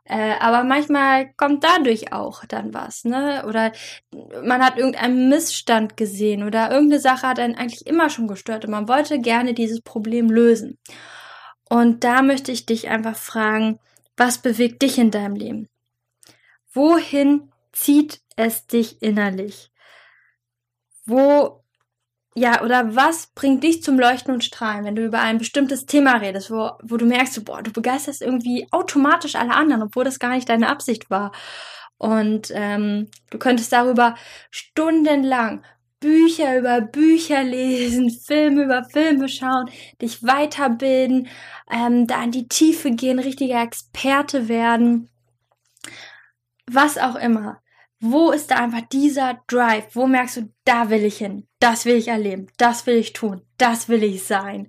Äh, 0.05 0.35
aber 0.41 0.65
manchmal 0.65 1.33
kommt 1.35 1.63
dadurch 1.63 2.13
auch 2.13 2.45
dann 2.47 2.75
was, 2.75 3.05
ne? 3.05 3.45
Oder 3.47 3.73
man 4.43 4.65
hat 4.65 4.77
irgendeinen 4.77 5.29
Missstand 5.29 5.97
gesehen 5.97 6.43
oder 6.43 6.71
irgendeine 6.71 7.01
Sache 7.01 7.29
hat 7.29 7.39
einen 7.39 7.55
eigentlich 7.55 7.87
immer 7.87 8.11
schon 8.11 8.27
gestört 8.27 8.65
und 8.65 8.73
man 8.73 8.89
wollte 8.89 9.21
gerne 9.21 9.55
dieses 9.55 9.83
Problem 9.83 10.31
lösen. 10.31 10.79
Und 11.69 12.03
da 12.03 12.23
möchte 12.23 12.51
ich 12.51 12.67
dich 12.67 12.89
einfach 12.89 13.17
fragen, 13.17 13.79
was 14.17 14.39
bewegt 14.39 14.83
dich 14.83 14.99
in 14.99 15.13
deinem 15.13 15.37
Leben? 15.37 15.69
Wohin 16.73 17.50
zieht 17.73 18.21
es 18.37 18.67
dich 18.67 19.03
innerlich? 19.03 19.71
Wo, 21.07 21.65
ja, 22.35 22.63
oder 22.63 22.95
was 22.95 23.29
bringt 23.35 23.65
dich 23.65 23.83
zum 23.83 23.99
Leuchten 23.99 24.33
und 24.33 24.45
Strahlen, 24.45 24.85
wenn 24.85 24.97
du 24.97 25.05
über 25.05 25.21
ein 25.21 25.39
bestimmtes 25.39 25.87
Thema 25.87 26.17
redest, 26.17 26.51
wo, 26.51 26.73
wo 26.83 26.97
du 26.97 27.07
merkst, 27.07 27.45
boah, 27.45 27.63
du 27.63 27.73
begeisterst 27.73 28.23
irgendwie 28.23 28.69
automatisch 28.71 29.35
alle 29.35 29.55
anderen, 29.55 29.83
obwohl 29.83 30.05
das 30.05 30.19
gar 30.19 30.31
nicht 30.31 30.49
deine 30.49 30.69
Absicht 30.69 31.11
war. 31.11 31.33
Und 31.99 32.51
ähm, 32.55 33.09
du 33.31 33.39
könntest 33.39 33.73
darüber 33.73 34.15
stundenlang 34.51 35.63
Bücher 36.01 36.59
über 36.59 36.81
Bücher 36.81 37.45
lesen, 37.45 38.11
Filme 38.27 38.65
über 38.65 38.85
Filme 38.85 39.29
schauen, 39.29 39.71
dich 40.01 40.23
weiterbilden, 40.23 41.29
ähm, 41.71 42.07
da 42.07 42.25
in 42.25 42.33
die 42.33 42.49
Tiefe 42.49 42.91
gehen, 42.91 43.19
richtiger 43.19 43.63
Experte 43.63 44.49
werden, 44.49 45.11
was 46.75 46.99
auch 46.99 47.17
immer. 47.17 47.61
Wo 48.01 48.31
ist 48.31 48.51
da 48.51 48.57
einfach 48.57 48.83
dieser 48.93 49.41
Drive? 49.47 49.95
Wo 49.95 50.07
merkst 50.07 50.37
du, 50.39 50.53
da 50.65 50.89
will 50.89 51.05
ich 51.05 51.19
hin, 51.19 51.47
das 51.59 51.85
will 51.85 51.97
ich 51.97 52.09
erleben, 52.09 52.47
das 52.57 52.87
will 52.87 52.97
ich 52.97 53.13
tun, 53.13 53.43
das 53.59 53.89
will 53.89 54.03
ich 54.03 54.25
sein? 54.25 54.69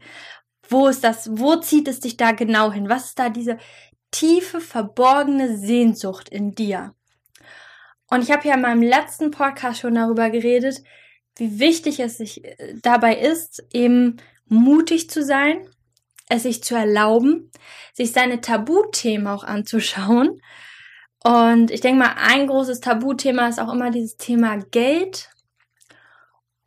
Wo 0.67 0.87
ist 0.87 1.03
das? 1.03 1.29
Wo 1.31 1.55
zieht 1.57 1.87
es 1.87 1.99
dich 1.99 2.17
da 2.17 2.31
genau 2.31 2.71
hin? 2.71 2.89
Was 2.89 3.05
ist 3.05 3.19
da 3.19 3.29
diese 3.29 3.57
tiefe, 4.11 4.59
verborgene 4.59 5.57
Sehnsucht 5.57 6.29
in 6.29 6.51
dir? 6.51 6.93
Und 8.09 8.23
ich 8.23 8.31
habe 8.31 8.47
ja 8.47 8.55
in 8.55 8.61
meinem 8.61 8.81
letzten 8.81 9.31
Podcast 9.31 9.79
schon 9.79 9.95
darüber 9.95 10.29
geredet, 10.29 10.83
wie 11.37 11.59
wichtig 11.59 11.99
es 12.01 12.17
sich 12.17 12.43
äh, 12.43 12.75
dabei 12.81 13.15
ist, 13.15 13.63
eben 13.71 14.17
mutig 14.47 15.09
zu 15.09 15.23
sein, 15.23 15.65
es 16.27 16.43
sich 16.43 16.63
zu 16.63 16.75
erlauben, 16.75 17.51
sich 17.93 18.11
seine 18.11 18.41
Tabuthemen 18.41 19.27
auch 19.27 19.45
anzuschauen. 19.45 20.41
Und 21.23 21.71
ich 21.71 21.81
denke 21.81 21.99
mal, 21.99 22.15
ein 22.17 22.47
großes 22.47 22.81
Tabuthema 22.81 23.47
ist 23.47 23.59
auch 23.59 23.71
immer 23.71 23.91
dieses 23.91 24.17
Thema 24.17 24.57
Geld 24.57 25.29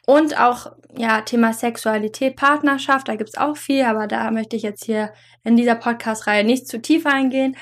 und 0.07 0.39
auch 0.39 0.73
ja 0.97 1.23
Thema 1.23 1.53
Sexualität, 1.53 2.37
Partnerschaft. 2.37 3.09
Da 3.09 3.17
gibt's 3.17 3.37
auch 3.37 3.57
viel, 3.57 3.83
aber 3.85 4.07
da 4.07 4.31
möchte 4.31 4.55
ich 4.57 4.63
jetzt 4.63 4.85
hier 4.85 5.13
in 5.43 5.57
dieser 5.57 5.75
Podcast-Reihe 5.75 6.45
nicht 6.45 6.69
zu 6.69 6.81
tief 6.81 7.05
eingehen. 7.07 7.57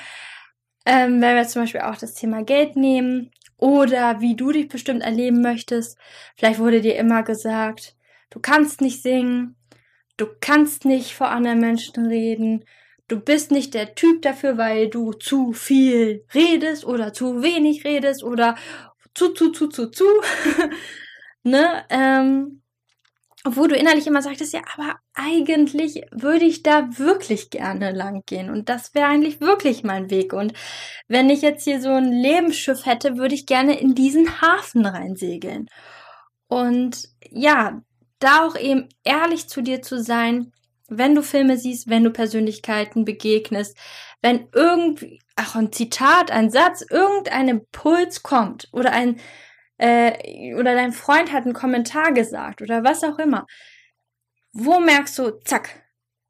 Ähm, 0.85 1.21
wenn 1.21 1.35
wir 1.35 1.47
zum 1.47 1.63
Beispiel 1.63 1.81
auch 1.81 1.97
das 1.97 2.13
Thema 2.13 2.43
Geld 2.43 2.75
nehmen, 2.75 3.31
oder 3.63 4.19
wie 4.19 4.35
du 4.35 4.51
dich 4.51 4.67
bestimmt 4.67 5.03
erleben 5.03 5.41
möchtest. 5.41 5.97
Vielleicht 6.35 6.59
wurde 6.59 6.81
dir 6.81 6.97
immer 6.97 7.23
gesagt, 7.23 7.95
du 8.29 8.41
kannst 8.41 8.81
nicht 8.81 9.01
singen, 9.01 9.55
du 10.17 10.27
kannst 10.41 10.83
nicht 10.83 11.13
vor 11.13 11.29
anderen 11.29 11.61
Menschen 11.61 12.05
reden, 12.05 12.65
du 13.13 13.19
bist 13.19 13.51
nicht 13.51 13.73
der 13.75 13.93
Typ 13.93 14.23
dafür, 14.23 14.57
weil 14.57 14.89
du 14.89 15.13
zu 15.13 15.53
viel 15.53 16.25
redest 16.33 16.83
oder 16.83 17.13
zu 17.13 17.43
wenig 17.43 17.85
redest 17.85 18.23
oder 18.23 18.55
zu, 19.13 19.29
zu, 19.29 19.51
zu, 19.51 19.67
zu, 19.67 19.91
zu. 19.91 20.05
ne? 21.43 21.85
Ähm, 21.89 22.61
obwohl 23.45 23.67
du 23.67 23.75
innerlich 23.75 24.07
immer 24.07 24.21
sagtest, 24.21 24.53
ja, 24.53 24.61
aber 24.73 24.95
eigentlich 25.13 26.05
würde 26.11 26.45
ich 26.45 26.63
da 26.63 26.97
wirklich 26.97 27.49
gerne 27.49 27.91
lang 27.91 28.23
gehen 28.25 28.49
und 28.49 28.69
das 28.69 28.95
wäre 28.95 29.07
eigentlich 29.07 29.41
wirklich 29.41 29.83
mein 29.83 30.09
Weg. 30.09 30.31
Und 30.33 30.53
wenn 31.07 31.29
ich 31.29 31.41
jetzt 31.41 31.65
hier 31.65 31.81
so 31.81 31.89
ein 31.89 32.11
Lebensschiff 32.11 32.85
hätte, 32.85 33.17
würde 33.17 33.35
ich 33.35 33.45
gerne 33.45 33.77
in 33.79 33.95
diesen 33.95 34.41
Hafen 34.41 34.85
reinsegeln. 34.85 35.67
Und 36.47 37.09
ja, 37.29 37.81
da 38.19 38.47
auch 38.47 38.55
eben 38.55 38.87
ehrlich 39.03 39.49
zu 39.49 39.61
dir 39.61 39.81
zu 39.81 40.01
sein, 40.01 40.53
wenn 40.97 41.15
du 41.15 41.23
Filme 41.23 41.57
siehst, 41.57 41.89
wenn 41.89 42.03
du 42.03 42.11
Persönlichkeiten 42.11 43.05
begegnest, 43.05 43.77
wenn 44.21 44.47
irgendwie, 44.53 45.19
ach, 45.35 45.55
ein 45.55 45.71
Zitat, 45.71 46.31
ein 46.31 46.49
Satz, 46.49 46.83
irgendein 46.89 47.47
Impuls 47.49 48.23
kommt 48.23 48.69
oder 48.71 48.91
ein 48.91 49.19
äh, 49.77 50.55
oder 50.55 50.75
dein 50.75 50.93
Freund 50.93 51.31
hat 51.33 51.43
einen 51.45 51.53
Kommentar 51.53 52.13
gesagt 52.13 52.61
oder 52.61 52.83
was 52.83 53.03
auch 53.03 53.19
immer. 53.19 53.45
Wo 54.53 54.79
merkst 54.79 55.17
du, 55.19 55.31
zack, 55.43 55.83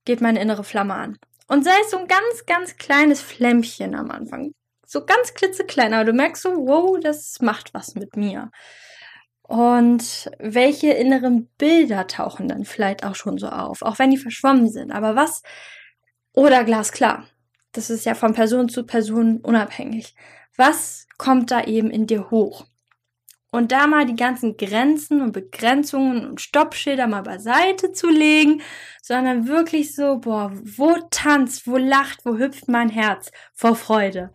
geht 0.05 0.21
meine 0.21 0.41
innere 0.41 0.63
Flamme 0.63 0.93
an. 0.93 1.17
Und 1.47 1.63
sei 1.63 1.75
es 1.83 1.91
so 1.91 1.97
ein 1.97 2.07
ganz, 2.07 2.45
ganz 2.45 2.77
kleines 2.77 3.21
Flämmchen 3.21 3.95
am 3.95 4.11
Anfang. 4.11 4.53
So 4.85 5.05
ganz 5.05 5.33
klitzeklein, 5.33 5.93
aber 5.93 6.05
du 6.05 6.13
merkst 6.13 6.41
so, 6.41 6.51
wow, 6.51 6.97
das 6.99 7.39
macht 7.41 7.73
was 7.73 7.95
mit 7.95 8.15
mir. 8.15 8.49
Und 9.43 10.31
welche 10.39 10.91
inneren 10.91 11.47
Bilder 11.57 12.07
tauchen 12.07 12.47
dann 12.47 12.65
vielleicht 12.65 13.05
auch 13.05 13.15
schon 13.15 13.37
so 13.37 13.47
auf, 13.47 13.81
auch 13.81 13.99
wenn 13.99 14.11
die 14.11 14.17
verschwommen 14.17 14.69
sind. 14.69 14.91
Aber 14.91 15.15
was, 15.15 15.43
oder 16.33 16.63
glasklar, 16.63 17.25
das 17.73 17.89
ist 17.89 18.05
ja 18.05 18.15
von 18.15 18.33
Person 18.33 18.69
zu 18.69 18.85
Person 18.85 19.39
unabhängig. 19.41 20.15
Was 20.55 21.07
kommt 21.17 21.51
da 21.51 21.63
eben 21.63 21.91
in 21.91 22.07
dir 22.07 22.31
hoch? 22.31 22.65
und 23.53 23.71
da 23.71 23.85
mal 23.85 24.07
die 24.07 24.15
ganzen 24.15 24.57
Grenzen 24.57 25.21
und 25.21 25.31
Begrenzungen 25.31 26.27
und 26.27 26.41
Stoppschilder 26.41 27.05
mal 27.05 27.21
beiseite 27.21 27.91
zu 27.91 28.09
legen, 28.09 28.63
sondern 28.99 29.47
wirklich 29.47 29.93
so, 29.93 30.17
boah, 30.17 30.51
wo 30.55 30.97
tanzt, 31.11 31.67
wo 31.67 31.77
lacht, 31.77 32.25
wo 32.25 32.35
hüpft 32.39 32.67
mein 32.67 32.89
Herz 32.89 33.31
vor 33.53 33.75
Freude? 33.75 34.31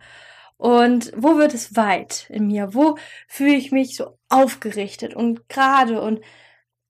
Und 0.59 1.13
wo 1.15 1.37
wird 1.37 1.53
es 1.53 1.77
weit 1.77 2.29
in 2.29 2.47
mir? 2.47 2.73
Wo 2.73 2.97
fühle 3.29 3.55
ich 3.55 3.71
mich 3.71 3.95
so 3.95 4.17
aufgerichtet 4.27 5.15
und 5.15 5.47
gerade 5.47 6.01
und 6.01 6.19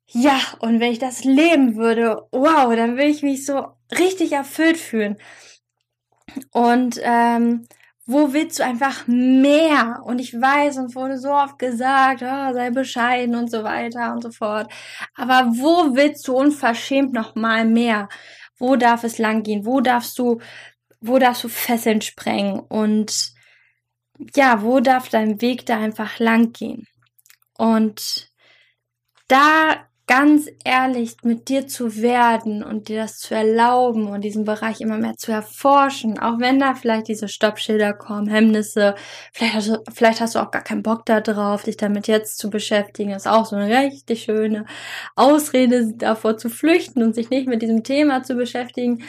ja, 0.07 0.39
und 0.59 0.79
wenn 0.79 0.91
ich 0.91 0.97
das 0.97 1.23
leben 1.23 1.75
würde, 1.75 2.27
wow, 2.31 2.75
dann 2.75 2.97
will 2.97 3.09
ich 3.09 3.21
mich 3.21 3.45
so 3.45 3.67
richtig 3.95 4.31
erfüllt 4.31 4.77
fühlen. 4.77 5.17
Und 6.51 6.99
ähm, 7.03 7.67
wo 8.07 8.33
willst 8.33 8.57
du 8.57 8.65
einfach 8.65 9.05
mehr? 9.05 10.01
Und 10.03 10.17
ich 10.19 10.33
weiß, 10.33 10.77
und 10.79 10.95
wurde 10.95 11.19
so 11.19 11.29
oft 11.31 11.59
gesagt, 11.59 12.23
oh, 12.23 12.53
sei 12.53 12.71
bescheiden 12.71 13.35
und 13.35 13.51
so 13.51 13.63
weiter 13.63 14.13
und 14.13 14.23
so 14.23 14.31
fort. 14.31 14.71
Aber 15.15 15.45
wo 15.53 15.95
willst 15.95 16.27
du 16.27 16.35
unverschämt 16.35 17.13
noch 17.13 17.35
mal 17.35 17.65
mehr? 17.65 18.09
Wo 18.57 18.75
darf 18.77 19.03
es 19.03 19.19
lang 19.19 19.43
gehen? 19.43 19.63
Wo 19.63 19.79
darfst 19.79 20.17
du, 20.17 20.39
wo 21.01 21.19
darfst 21.19 21.43
du 21.43 21.49
Fesseln 21.49 22.01
sprengen? 22.01 22.59
Und 22.59 23.37
ja, 24.35 24.61
wo 24.63 24.79
darf 24.79 25.09
dein 25.09 25.41
Weg 25.41 25.65
da 25.65 25.77
einfach 25.79 26.19
lang 26.19 26.51
gehen? 26.53 26.87
Und 27.57 28.29
da 29.27 29.89
ganz 30.09 30.49
ehrlich 30.65 31.17
mit 31.21 31.49
dir 31.49 31.67
zu 31.67 32.01
werden 32.01 32.63
und 32.63 32.87
dir 32.87 33.01
das 33.01 33.19
zu 33.19 33.35
erlauben 33.35 34.07
und 34.07 34.21
diesen 34.21 34.43
Bereich 34.43 34.81
immer 34.81 34.97
mehr 34.97 35.15
zu 35.17 35.31
erforschen, 35.31 36.17
auch 36.17 36.39
wenn 36.39 36.57
da 36.57 36.73
vielleicht 36.73 37.09
diese 37.09 37.27
Stoppschilder 37.27 37.93
kommen, 37.93 38.27
Hemmnisse, 38.27 38.95
vielleicht 39.33 39.53
hast, 39.53 39.67
du, 39.67 39.83
vielleicht 39.93 40.19
hast 40.19 40.33
du 40.33 40.39
auch 40.39 40.49
gar 40.49 40.63
keinen 40.63 40.81
Bock 40.81 41.05
da 41.05 41.21
drauf, 41.21 41.61
dich 41.61 41.77
damit 41.77 42.07
jetzt 42.07 42.39
zu 42.39 42.49
beschäftigen, 42.49 43.11
ist 43.11 43.27
auch 43.27 43.45
so 43.45 43.55
eine 43.55 43.71
richtig 43.85 44.23
schöne 44.23 44.65
Ausrede 45.15 45.93
davor 45.95 46.37
zu 46.37 46.49
flüchten 46.49 47.03
und 47.03 47.13
sich 47.13 47.29
nicht 47.29 47.47
mit 47.47 47.61
diesem 47.61 47.83
Thema 47.83 48.23
zu 48.23 48.33
beschäftigen. 48.33 49.03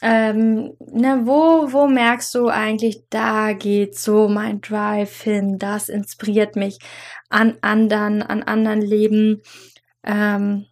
Ähm, 0.00 0.74
ne, 0.80 1.22
wo, 1.24 1.72
wo 1.72 1.88
merkst 1.88 2.34
du 2.34 2.48
eigentlich, 2.48 3.02
da 3.10 3.52
geht 3.52 3.98
so 3.98 4.28
mein 4.28 4.60
Drive 4.60 5.22
hin, 5.22 5.58
das 5.58 5.88
inspiriert 5.88 6.54
mich 6.54 6.78
an 7.30 7.58
anderen, 7.62 8.22
an 8.22 8.42
anderen 8.42 8.80
Leben 8.80 9.42
ähm, 10.04 10.66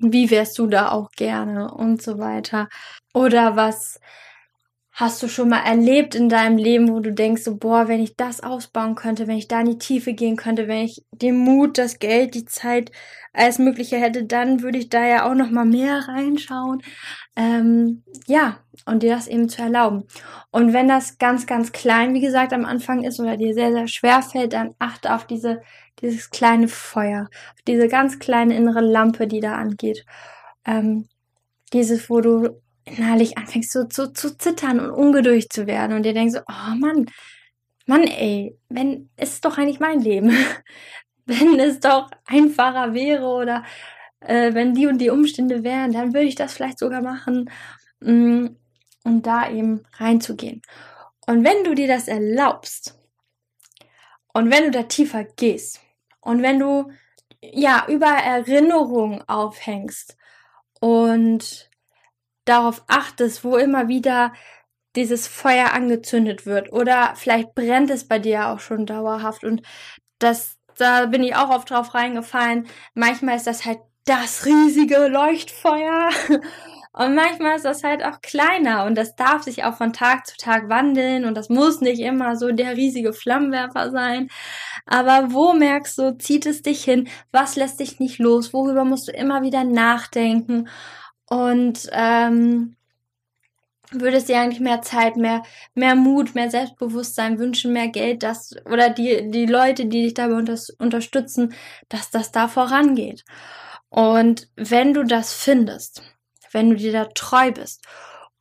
wie 0.00 0.30
wärst 0.30 0.58
du 0.58 0.66
da 0.66 0.90
auch 0.90 1.10
gerne 1.12 1.72
und 1.72 2.02
so 2.02 2.18
weiter. 2.18 2.68
Oder 3.12 3.56
was 3.56 4.00
hast 4.94 5.22
du 5.22 5.28
schon 5.28 5.48
mal 5.48 5.64
erlebt 5.64 6.14
in 6.14 6.28
deinem 6.28 6.56
Leben, 6.56 6.88
wo 6.88 7.00
du 7.00 7.12
denkst, 7.12 7.42
so, 7.42 7.56
boah, 7.56 7.88
wenn 7.88 8.00
ich 8.00 8.16
das 8.16 8.42
ausbauen 8.42 8.94
könnte, 8.94 9.26
wenn 9.26 9.36
ich 9.36 9.48
da 9.48 9.60
in 9.60 9.66
die 9.66 9.78
Tiefe 9.78 10.14
gehen 10.14 10.36
könnte, 10.36 10.68
wenn 10.68 10.84
ich 10.84 11.04
den 11.10 11.36
Mut, 11.36 11.78
das 11.78 11.98
Geld, 11.98 12.34
die 12.34 12.44
Zeit, 12.44 12.92
alles 13.32 13.58
Mögliche 13.58 13.96
hätte, 13.96 14.24
dann 14.24 14.62
würde 14.62 14.78
ich 14.78 14.88
da 14.88 15.04
ja 15.04 15.28
auch 15.28 15.34
noch 15.34 15.50
mal 15.50 15.64
mehr 15.64 16.06
reinschauen. 16.06 16.80
Ähm, 17.34 18.04
ja, 18.26 18.60
und 18.86 19.02
dir 19.02 19.16
das 19.16 19.26
eben 19.26 19.48
zu 19.48 19.62
erlauben. 19.62 20.04
Und 20.52 20.72
wenn 20.72 20.86
das 20.86 21.18
ganz, 21.18 21.46
ganz 21.46 21.72
klein, 21.72 22.14
wie 22.14 22.20
gesagt, 22.20 22.52
am 22.52 22.64
Anfang 22.64 23.02
ist 23.02 23.18
oder 23.18 23.36
dir 23.36 23.52
sehr, 23.52 23.72
sehr 23.72 23.88
schwer 23.88 24.22
fällt, 24.22 24.52
dann 24.52 24.74
achte 24.78 25.12
auf 25.12 25.26
diese 25.26 25.60
dieses 26.00 26.30
kleine 26.30 26.68
Feuer, 26.68 27.28
diese 27.66 27.88
ganz 27.88 28.18
kleine 28.18 28.56
innere 28.56 28.80
Lampe, 28.80 29.26
die 29.26 29.40
da 29.40 29.54
angeht. 29.54 30.04
Ähm, 30.64 31.08
dieses, 31.72 32.10
wo 32.10 32.20
du 32.20 32.60
innerlich 32.84 33.38
anfängst 33.38 33.72
so, 33.72 33.84
so 33.90 34.06
zu 34.08 34.36
zittern 34.36 34.80
und 34.80 34.90
ungeduldig 34.90 35.48
zu 35.50 35.66
werden 35.66 35.96
und 35.96 36.04
dir 36.04 36.14
denkst 36.14 36.34
so, 36.34 36.40
oh 36.40 36.74
Mann, 36.76 37.06
Mann, 37.86 38.04
ey, 38.04 38.58
wenn 38.68 39.10
ist 39.16 39.44
doch 39.44 39.58
eigentlich 39.58 39.80
mein 39.80 40.00
Leben. 40.00 40.30
wenn 41.26 41.58
es 41.58 41.80
doch 41.80 42.10
einfacher 42.26 42.94
wäre 42.94 43.26
oder 43.26 43.64
äh, 44.20 44.52
wenn 44.54 44.74
die 44.74 44.86
und 44.86 44.98
die 44.98 45.10
Umstände 45.10 45.64
wären, 45.64 45.92
dann 45.92 46.12
würde 46.12 46.26
ich 46.26 46.34
das 46.34 46.52
vielleicht 46.52 46.78
sogar 46.78 47.02
machen, 47.02 47.50
mh, 48.00 48.12
mm, 48.12 48.56
um 49.04 49.22
da 49.22 49.50
eben 49.50 49.84
reinzugehen. 49.96 50.62
Und 51.26 51.44
wenn 51.44 51.64
du 51.64 51.74
dir 51.74 51.88
das 51.88 52.08
erlaubst 52.08 52.98
und 54.32 54.50
wenn 54.50 54.64
du 54.64 54.70
da 54.70 54.82
tiefer 54.84 55.24
gehst, 55.24 55.80
und 56.24 56.42
wenn 56.42 56.58
du 56.58 56.90
ja 57.42 57.86
über 57.88 58.06
Erinnerungen 58.06 59.22
aufhängst 59.28 60.16
und 60.80 61.70
darauf 62.44 62.84
achtest, 62.88 63.44
wo 63.44 63.56
immer 63.56 63.88
wieder 63.88 64.32
dieses 64.96 65.26
Feuer 65.26 65.72
angezündet 65.72 66.46
wird 66.46 66.72
oder 66.72 67.14
vielleicht 67.16 67.54
brennt 67.54 67.90
es 67.90 68.06
bei 68.06 68.18
dir 68.18 68.48
auch 68.48 68.60
schon 68.60 68.86
dauerhaft 68.86 69.44
und 69.44 69.62
das 70.18 70.56
da 70.78 71.06
bin 71.06 71.22
ich 71.22 71.36
auch 71.36 71.50
oft 71.50 71.70
drauf 71.70 71.94
reingefallen. 71.94 72.66
Manchmal 72.94 73.36
ist 73.36 73.46
das 73.46 73.64
halt 73.64 73.78
das 74.06 74.44
riesige 74.44 75.08
Leuchtfeuer 75.08 76.10
und 76.92 77.14
manchmal 77.14 77.56
ist 77.56 77.64
das 77.64 77.82
halt 77.84 78.04
auch 78.04 78.20
kleiner 78.20 78.84
und 78.84 78.96
das 78.96 79.16
darf 79.16 79.42
sich 79.42 79.64
auch 79.64 79.76
von 79.76 79.92
Tag 79.92 80.26
zu 80.26 80.36
Tag 80.36 80.68
wandeln 80.68 81.24
und 81.24 81.36
das 81.36 81.48
muss 81.48 81.80
nicht 81.80 82.00
immer 82.00 82.36
so 82.36 82.50
der 82.52 82.76
riesige 82.76 83.12
Flammenwerfer 83.12 83.90
sein. 83.90 84.28
Aber 84.86 85.32
wo 85.32 85.54
merkst 85.54 85.96
du, 85.98 86.18
zieht 86.18 86.46
es 86.46 86.62
dich 86.62 86.84
hin? 86.84 87.08
Was 87.32 87.56
lässt 87.56 87.80
dich 87.80 87.98
nicht 88.00 88.18
los? 88.18 88.52
Worüber 88.52 88.84
musst 88.84 89.08
du 89.08 89.12
immer 89.12 89.42
wieder 89.42 89.64
nachdenken? 89.64 90.68
Und 91.28 91.88
ähm, 91.92 92.76
würdest 93.90 94.28
dir 94.28 94.40
eigentlich 94.40 94.60
mehr 94.60 94.82
Zeit, 94.82 95.16
mehr, 95.16 95.42
mehr 95.74 95.94
Mut, 95.94 96.34
mehr 96.34 96.50
Selbstbewusstsein 96.50 97.38
wünschen, 97.38 97.72
mehr 97.72 97.88
Geld, 97.88 98.22
dass, 98.22 98.54
oder 98.66 98.90
die, 98.90 99.30
die 99.30 99.46
Leute, 99.46 99.86
die 99.86 100.02
dich 100.04 100.14
dabei 100.14 100.34
unter, 100.34 100.58
unterstützen, 100.78 101.54
dass 101.88 102.10
das 102.10 102.32
da 102.32 102.48
vorangeht. 102.48 103.24
Und 103.88 104.48
wenn 104.56 104.94
du 104.94 105.04
das 105.04 105.32
findest, 105.32 106.02
wenn 106.52 106.70
du 106.70 106.76
dir 106.76 106.92
da 106.92 107.04
treu 107.06 107.52
bist 107.52 107.82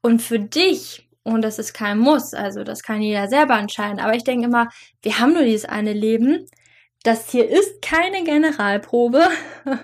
und 0.01 0.21
für 0.21 0.39
dich, 0.39 1.09
und 1.23 1.41
das 1.41 1.59
ist 1.59 1.73
kein 1.73 1.99
Muss, 1.99 2.33
also 2.33 2.63
das 2.63 2.83
kann 2.83 3.01
jeder 3.01 3.27
selber 3.27 3.57
entscheiden, 3.57 3.99
aber 3.99 4.15
ich 4.15 4.23
denke 4.23 4.45
immer, 4.45 4.69
wir 5.01 5.19
haben 5.19 5.33
nur 5.33 5.43
dieses 5.43 5.65
eine 5.65 5.93
Leben, 5.93 6.47
das 7.03 7.29
hier 7.29 7.49
ist 7.49 7.81
keine 7.81 8.23
Generalprobe. 8.23 9.27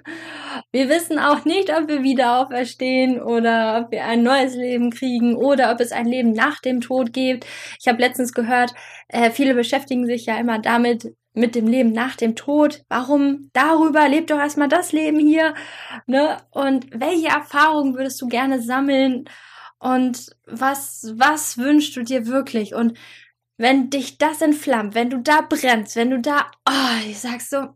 Wir 0.72 0.90
wissen 0.90 1.20
auch 1.20 1.46
nicht, 1.46 1.70
ob 1.70 1.88
wir 1.88 2.04
wieder 2.04 2.40
auferstehen 2.40 3.22
oder 3.22 3.82
ob 3.82 3.92
wir 3.92 4.06
ein 4.06 4.24
neues 4.24 4.56
Leben 4.56 4.92
kriegen 4.92 5.36
oder 5.36 5.72
ob 5.72 5.80
es 5.80 5.92
ein 5.92 6.06
Leben 6.06 6.32
nach 6.32 6.60
dem 6.60 6.82
Tod 6.82 7.14
gibt. 7.14 7.46
Ich 7.80 7.88
habe 7.88 8.02
letztens 8.02 8.34
gehört, 8.34 8.74
äh, 9.08 9.32
viele 9.32 9.54
beschäftigen 9.54 10.06
sich 10.06 10.26
ja 10.26 10.38
immer 10.38 10.60
damit, 10.60 11.14
mit 11.34 11.56
dem 11.56 11.68
Leben 11.68 11.92
nach 11.92 12.16
dem 12.16 12.36
Tod. 12.36 12.84
Warum 12.90 13.50
darüber? 13.54 14.08
Lebt 14.08 14.32
doch 14.32 14.40
erstmal 14.40 14.68
das 14.68 14.92
Leben 14.92 15.20
hier. 15.20 15.54
Ne? 16.08 16.38
Und 16.52 16.88
welche 16.92 17.28
Erfahrungen 17.28 17.96
würdest 17.96 18.22
du 18.22 18.28
gerne 18.28 18.62
sammeln? 18.62 19.26
Und 19.80 20.36
was, 20.46 21.14
was 21.16 21.58
wünschst 21.58 21.96
du 21.96 22.04
dir 22.04 22.28
wirklich? 22.28 22.76
Und 22.76 22.98
wenn 23.60 23.90
dich 23.90 24.18
das 24.18 24.42
entflammt, 24.42 24.96
wenn 24.96 25.10
du 25.10 25.18
da 25.18 25.42
brennst, 25.42 25.98
wenn 25.98 26.10
du 26.10 26.20
da, 26.20 26.50
oh, 26.68 27.08
ich 27.08 27.20
sag's 27.20 27.50
so, 27.50 27.68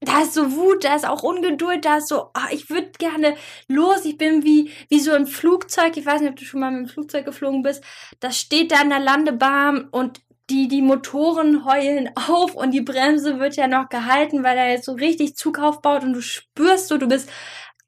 da 0.00 0.22
ist 0.22 0.32
so 0.32 0.52
Wut, 0.56 0.84
da 0.84 0.96
ist 0.96 1.06
auch 1.06 1.22
Ungeduld, 1.22 1.84
da 1.84 1.98
ist 1.98 2.08
so, 2.08 2.30
oh, 2.34 2.48
ich 2.50 2.70
würde 2.70 2.90
gerne 2.98 3.36
los, 3.68 4.06
ich 4.06 4.16
bin 4.16 4.44
wie, 4.44 4.72
wie 4.88 4.98
so 4.98 5.12
ein 5.12 5.26
Flugzeug, 5.26 5.96
ich 5.96 6.06
weiß 6.06 6.22
nicht, 6.22 6.30
ob 6.30 6.36
du 6.36 6.44
schon 6.46 6.60
mal 6.60 6.70
mit 6.70 6.88
dem 6.88 6.92
Flugzeug 6.92 7.26
geflogen 7.26 7.62
bist, 7.62 7.84
das 8.18 8.38
steht 8.38 8.72
da 8.72 8.80
in 8.80 8.88
der 8.88 8.98
Landebahn 8.98 9.88
und 9.90 10.22
die, 10.48 10.68
die 10.68 10.80
Motoren 10.80 11.66
heulen 11.66 12.10
auf 12.14 12.54
und 12.54 12.70
die 12.70 12.80
Bremse 12.80 13.38
wird 13.38 13.56
ja 13.56 13.68
noch 13.68 13.90
gehalten, 13.90 14.42
weil 14.42 14.56
er 14.56 14.70
jetzt 14.70 14.86
so 14.86 14.92
richtig 14.92 15.36
Zug 15.36 15.58
aufbaut 15.58 16.02
und 16.02 16.14
du 16.14 16.22
spürst 16.22 16.88
so, 16.88 16.96
du 16.96 17.08
bist 17.08 17.28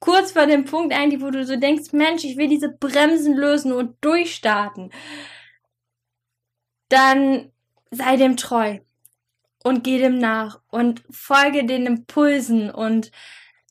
kurz 0.00 0.32
vor 0.32 0.46
dem 0.46 0.66
Punkt 0.66 0.92
eigentlich, 0.92 1.22
wo 1.22 1.30
du 1.30 1.46
so 1.46 1.56
denkst, 1.56 1.92
Mensch, 1.92 2.24
ich 2.24 2.36
will 2.36 2.48
diese 2.48 2.68
Bremsen 2.68 3.34
lösen 3.34 3.72
und 3.72 3.96
durchstarten 4.02 4.90
dann 6.88 7.52
sei 7.90 8.16
dem 8.16 8.36
treu 8.36 8.78
und 9.64 9.84
geh 9.84 9.98
dem 9.98 10.18
nach 10.18 10.60
und 10.68 11.02
folge 11.10 11.64
den 11.64 11.86
Impulsen. 11.86 12.70
Und 12.70 13.10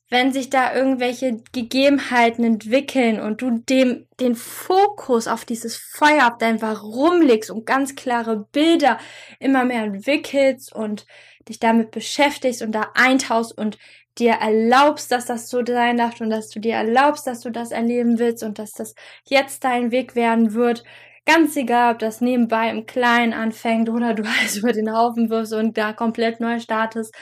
wenn 0.09 0.31
sich 0.31 0.49
da 0.49 0.73
irgendwelche 0.73 1.41
Gegebenheiten 1.51 2.43
entwickeln 2.43 3.19
und 3.19 3.41
du 3.41 3.59
dem 3.59 4.07
den 4.19 4.35
Fokus 4.35 5.27
auf 5.27 5.43
dieses 5.43 5.75
Feuer, 5.75 6.27
auf 6.27 6.37
dein 6.37 6.61
Warum 6.61 7.21
legst 7.21 7.51
und 7.51 7.65
ganz 7.65 7.95
klare 7.95 8.47
Bilder 8.51 8.99
immer 9.39 9.65
mehr 9.65 9.83
entwickelst 9.83 10.73
und 10.73 11.05
dich 11.49 11.59
damit 11.59 11.91
beschäftigst 11.91 12.61
und 12.61 12.71
da 12.71 12.91
eintauchst 12.93 13.57
und 13.57 13.77
dir 14.17 14.33
erlaubst, 14.33 15.11
dass 15.11 15.25
das 15.25 15.49
so 15.49 15.63
sein 15.65 15.97
darf 15.97 16.19
und 16.21 16.29
dass 16.29 16.49
du 16.49 16.59
dir 16.59 16.75
erlaubst, 16.75 17.27
dass 17.27 17.41
du 17.41 17.51
das 17.51 17.71
erleben 17.71 18.17
willst 18.17 18.43
und 18.43 18.59
dass 18.59 18.71
das 18.71 18.95
jetzt 19.25 19.63
dein 19.63 19.91
Weg 19.91 20.15
werden 20.15 20.53
wird, 20.53 20.83
Ganz 21.27 21.57
egal, 21.57 21.91
ob 21.93 21.99
das 21.99 22.21
nebenbei 22.21 22.69
im 22.69 22.85
Kleinen 22.85 23.33
anfängt 23.33 23.89
oder 23.89 24.13
du 24.13 24.23
alles 24.23 24.55
über 24.57 24.71
den 24.71 24.95
Haufen 24.95 25.29
wirfst 25.29 25.53
und 25.53 25.77
da 25.77 25.91
komplett 25.91 26.39
neu 26.39 26.59
startest. 26.59 27.13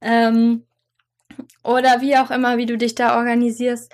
Ähm, 0.00 0.66
oder 1.62 2.00
wie 2.00 2.16
auch 2.16 2.30
immer, 2.30 2.56
wie 2.56 2.64
du 2.64 2.78
dich 2.78 2.94
da 2.94 3.18
organisierst. 3.18 3.92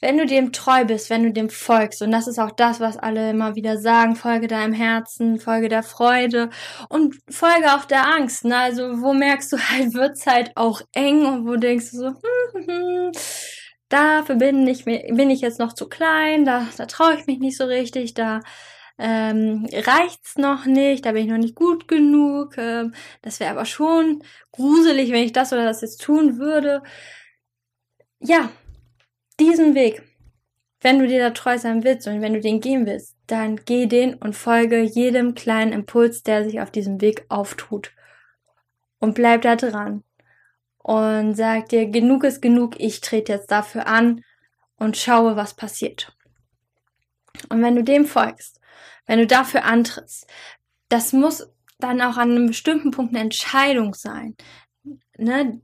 Wenn 0.00 0.16
du 0.16 0.24
dem 0.24 0.52
treu 0.52 0.86
bist, 0.86 1.10
wenn 1.10 1.22
du 1.22 1.32
dem 1.32 1.50
folgst, 1.50 2.00
und 2.00 2.12
das 2.12 2.26
ist 2.26 2.38
auch 2.38 2.50
das, 2.50 2.80
was 2.80 2.96
alle 2.96 3.30
immer 3.30 3.54
wieder 3.56 3.78
sagen, 3.78 4.16
folge 4.16 4.48
deinem 4.48 4.72
Herzen, 4.72 5.38
folge 5.38 5.68
der 5.68 5.82
Freude 5.82 6.48
und 6.88 7.16
folge 7.28 7.74
auch 7.74 7.84
der 7.84 8.06
Angst. 8.06 8.46
Ne? 8.46 8.56
Also 8.56 9.02
wo 9.02 9.12
merkst 9.12 9.52
du 9.52 9.58
halt, 9.58 9.92
wird's 9.92 10.26
halt 10.26 10.52
auch 10.56 10.80
eng 10.94 11.26
und 11.26 11.46
wo 11.46 11.56
denkst 11.56 11.90
du 11.90 11.96
so, 11.98 12.06
hm, 12.06 12.16
hm, 12.54 12.66
hm, 12.68 13.12
dafür 13.90 14.36
bin 14.36 14.66
ich, 14.66 14.84
bin 14.86 15.30
ich 15.30 15.42
jetzt 15.42 15.58
noch 15.58 15.74
zu 15.74 15.88
klein, 15.88 16.46
da, 16.46 16.66
da 16.78 16.86
traue 16.86 17.16
ich 17.16 17.26
mich 17.26 17.38
nicht 17.38 17.58
so 17.58 17.64
richtig, 17.64 18.14
da 18.14 18.40
ähm, 18.98 19.66
reicht's 19.72 20.36
noch 20.36 20.66
nicht, 20.66 21.04
da 21.04 21.12
bin 21.12 21.24
ich 21.24 21.30
noch 21.30 21.38
nicht 21.38 21.56
gut 21.56 21.88
genug. 21.88 22.56
Ähm, 22.58 22.94
das 23.22 23.40
wäre 23.40 23.50
aber 23.50 23.64
schon 23.64 24.22
gruselig, 24.52 25.10
wenn 25.10 25.24
ich 25.24 25.32
das 25.32 25.52
oder 25.52 25.64
das 25.64 25.80
jetzt 25.80 26.02
tun 26.02 26.38
würde. 26.38 26.82
Ja, 28.20 28.50
diesen 29.40 29.74
Weg, 29.74 30.02
wenn 30.80 30.98
du 30.98 31.06
dir 31.08 31.18
da 31.18 31.30
treu 31.30 31.58
sein 31.58 31.82
willst 31.82 32.06
und 32.06 32.20
wenn 32.20 32.34
du 32.34 32.40
den 32.40 32.60
gehen 32.60 32.86
willst, 32.86 33.16
dann 33.26 33.56
geh 33.64 33.86
den 33.86 34.14
und 34.14 34.34
folge 34.34 34.82
jedem 34.82 35.34
kleinen 35.34 35.72
Impuls, 35.72 36.22
der 36.22 36.44
sich 36.44 36.60
auf 36.60 36.70
diesem 36.70 37.00
Weg 37.00 37.24
auftut. 37.28 37.92
Und 39.00 39.14
bleib 39.14 39.42
da 39.42 39.56
dran. 39.56 40.04
Und 40.78 41.34
sag 41.34 41.70
dir, 41.70 41.86
genug 41.86 42.24
ist 42.24 42.42
genug, 42.42 42.78
ich 42.78 43.00
trete 43.00 43.32
jetzt 43.32 43.50
dafür 43.50 43.86
an 43.86 44.22
und 44.76 44.96
schaue, 44.96 45.36
was 45.36 45.54
passiert. 45.54 46.14
Und 47.48 47.62
wenn 47.62 47.74
du 47.74 47.82
dem 47.82 48.04
folgst, 48.04 48.53
wenn 49.06 49.18
du 49.18 49.26
dafür 49.26 49.64
antrittst, 49.64 50.26
das 50.88 51.12
muss 51.12 51.48
dann 51.78 52.00
auch 52.00 52.16
an 52.16 52.30
einem 52.30 52.46
bestimmten 52.46 52.90
Punkt 52.90 53.14
eine 53.14 53.22
Entscheidung 53.22 53.94
sein. 53.94 54.36
Ne? 55.18 55.60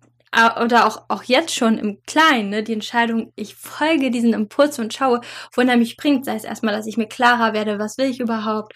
Oder 0.63 0.87
auch, 0.87 1.07
auch 1.09 1.25
jetzt 1.25 1.55
schon 1.55 1.77
im 1.79 2.03
Kleinen, 2.07 2.51
ne? 2.51 2.63
die 2.63 2.73
Entscheidung, 2.73 3.33
ich 3.35 3.57
folge 3.57 4.11
diesen 4.11 4.33
Impuls 4.33 4.79
und 4.79 4.95
schaue, 4.95 5.21
wohin 5.53 5.69
er 5.69 5.77
mich 5.77 5.97
bringt. 5.97 6.25
Sei 6.25 6.37
es 6.37 6.45
erstmal, 6.45 6.75
dass 6.75 6.87
ich 6.87 6.97
mir 6.97 7.09
klarer 7.09 7.53
werde, 7.53 7.79
was 7.79 7.99
will 7.99 8.11
ich 8.11 8.21
überhaupt 8.21 8.75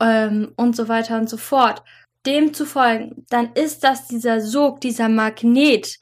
ähm, 0.00 0.52
und 0.56 0.74
so 0.74 0.88
weiter 0.88 1.18
und 1.18 1.28
so 1.28 1.36
fort. 1.36 1.82
Dem 2.26 2.54
zu 2.54 2.66
folgen, 2.66 3.26
dann 3.30 3.52
ist 3.54 3.84
das 3.84 4.06
dieser 4.06 4.40
Sog, 4.40 4.80
dieser 4.80 5.08
Magnet, 5.08 5.98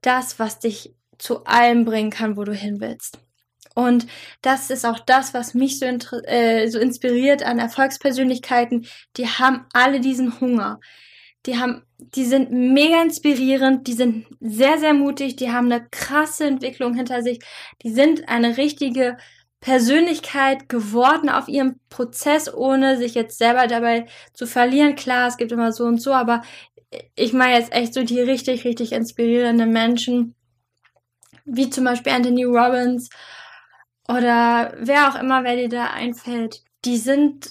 das, 0.00 0.38
was 0.38 0.58
dich 0.58 0.94
zu 1.18 1.44
allem 1.44 1.84
bringen 1.84 2.10
kann, 2.10 2.36
wo 2.36 2.44
du 2.44 2.52
hin 2.52 2.80
willst. 2.80 3.18
Und 3.78 4.08
das 4.42 4.70
ist 4.70 4.84
auch 4.84 4.98
das, 4.98 5.34
was 5.34 5.54
mich 5.54 5.78
so, 5.78 5.86
äh, 5.86 6.66
so 6.66 6.80
inspiriert 6.80 7.44
an 7.44 7.60
Erfolgspersönlichkeiten. 7.60 8.88
Die 9.16 9.28
haben 9.28 9.66
alle 9.72 10.00
diesen 10.00 10.40
Hunger. 10.40 10.80
Die 11.46 11.60
haben, 11.60 11.84
die 11.96 12.24
sind 12.24 12.50
mega 12.50 13.00
inspirierend, 13.00 13.86
die 13.86 13.92
sind 13.92 14.26
sehr, 14.40 14.78
sehr 14.78 14.94
mutig, 14.94 15.36
die 15.36 15.52
haben 15.52 15.70
eine 15.70 15.86
krasse 15.92 16.46
Entwicklung 16.46 16.94
hinter 16.94 17.22
sich, 17.22 17.38
die 17.84 17.92
sind 17.92 18.28
eine 18.28 18.56
richtige 18.56 19.16
Persönlichkeit 19.60 20.68
geworden 20.68 21.28
auf 21.28 21.46
ihrem 21.46 21.78
Prozess, 21.88 22.52
ohne 22.52 22.96
sich 22.96 23.14
jetzt 23.14 23.38
selber 23.38 23.68
dabei 23.68 24.06
zu 24.32 24.48
verlieren. 24.48 24.96
Klar, 24.96 25.28
es 25.28 25.36
gibt 25.36 25.52
immer 25.52 25.70
so 25.70 25.84
und 25.84 26.02
so, 26.02 26.12
aber 26.12 26.42
ich 27.14 27.32
meine 27.32 27.56
jetzt 27.56 27.72
echt 27.72 27.94
so 27.94 28.02
die 28.02 28.20
richtig, 28.20 28.64
richtig 28.64 28.90
inspirierenden 28.90 29.70
Menschen, 29.72 30.34
wie 31.44 31.70
zum 31.70 31.84
Beispiel 31.84 32.12
Anthony 32.12 32.42
Robbins 32.42 33.08
oder 34.08 34.74
wer 34.78 35.08
auch 35.08 35.20
immer, 35.20 35.44
wer 35.44 35.56
dir 35.56 35.68
da 35.68 35.86
einfällt, 35.86 36.62
die 36.84 36.96
sind, 36.96 37.50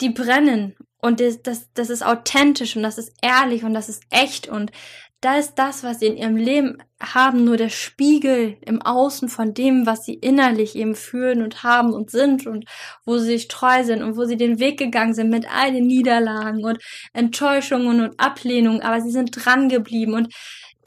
die 0.00 0.10
brennen. 0.10 0.76
Und 1.00 1.20
das, 1.20 1.42
das, 1.42 1.72
das 1.74 1.90
ist 1.90 2.04
authentisch 2.04 2.76
und 2.76 2.82
das 2.82 2.98
ist 2.98 3.12
ehrlich 3.22 3.62
und 3.62 3.72
das 3.72 3.88
ist 3.88 4.02
echt. 4.10 4.48
Und 4.48 4.72
da 5.20 5.36
ist 5.36 5.54
das, 5.54 5.82
was 5.82 6.00
sie 6.00 6.06
in 6.06 6.16
ihrem 6.16 6.36
Leben 6.36 6.82
haben, 7.00 7.44
nur 7.44 7.56
der 7.56 7.68
Spiegel 7.68 8.56
im 8.60 8.82
Außen 8.82 9.28
von 9.28 9.54
dem, 9.54 9.86
was 9.86 10.04
sie 10.04 10.14
innerlich 10.14 10.76
eben 10.76 10.94
fühlen 10.94 11.42
und 11.42 11.62
haben 11.62 11.92
und 11.92 12.10
sind 12.10 12.46
und 12.46 12.64
wo 13.04 13.18
sie 13.18 13.26
sich 13.26 13.48
treu 13.48 13.82
sind 13.84 14.02
und 14.02 14.16
wo 14.16 14.24
sie 14.24 14.36
den 14.36 14.58
Weg 14.60 14.78
gegangen 14.78 15.14
sind 15.14 15.30
mit 15.30 15.46
all 15.52 15.72
den 15.72 15.86
Niederlagen 15.86 16.64
und 16.64 16.78
Enttäuschungen 17.12 18.00
und 18.00 18.20
Ablehnungen, 18.20 18.82
aber 18.82 19.00
sie 19.00 19.10
sind 19.10 19.30
dran 19.32 19.68
geblieben 19.68 20.14
und 20.14 20.32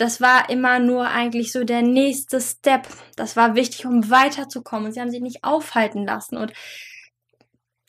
das 0.02 0.20
war 0.20 0.50
immer 0.50 0.80
nur 0.80 1.08
eigentlich 1.08 1.52
so 1.52 1.64
der 1.64 1.84
nächste 1.84 2.42
Step. 2.42 2.88
Das 3.18 3.36
war 3.36 3.54
wichtig, 3.54 3.86
um 3.86 4.10
weiterzukommen. 4.10 4.88
Und 4.88 4.94
sie 4.94 5.00
haben 5.00 5.12
sich 5.12 5.22
nicht 5.22 5.44
aufhalten 5.44 6.08
lassen. 6.08 6.38
Und 6.38 6.54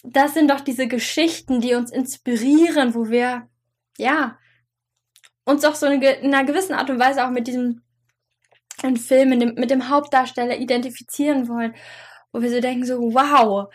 das 0.03 0.35
sind 0.35 0.51
doch 0.51 0.61
diese 0.61 0.89
Geschichten, 0.89 1.63
die 1.63 1.75
uns 1.75 1.91
inspirieren, 1.91 2.95
wo 2.95 3.09
wir, 3.09 3.49
ja, 3.97 4.39
uns 5.47 5.65
auch 5.65 5.75
so 5.75 5.87
in 5.87 6.05
einer 6.05 6.45
gewissen 6.45 6.75
Art 6.75 6.91
und 6.91 6.99
Weise 6.99 7.25
auch 7.25 7.31
mit 7.31 7.47
diesem 7.47 7.81
Film, 8.99 9.31
mit 9.31 9.41
dem, 9.41 9.55
mit 9.55 9.71
dem 9.71 9.89
Hauptdarsteller 9.89 10.59
identifizieren 10.59 11.49
wollen. 11.49 11.75
wo 12.31 12.43
wir 12.43 12.51
so 12.51 12.61
denken, 12.61 12.85
so, 12.85 12.99
wow, 13.15 13.73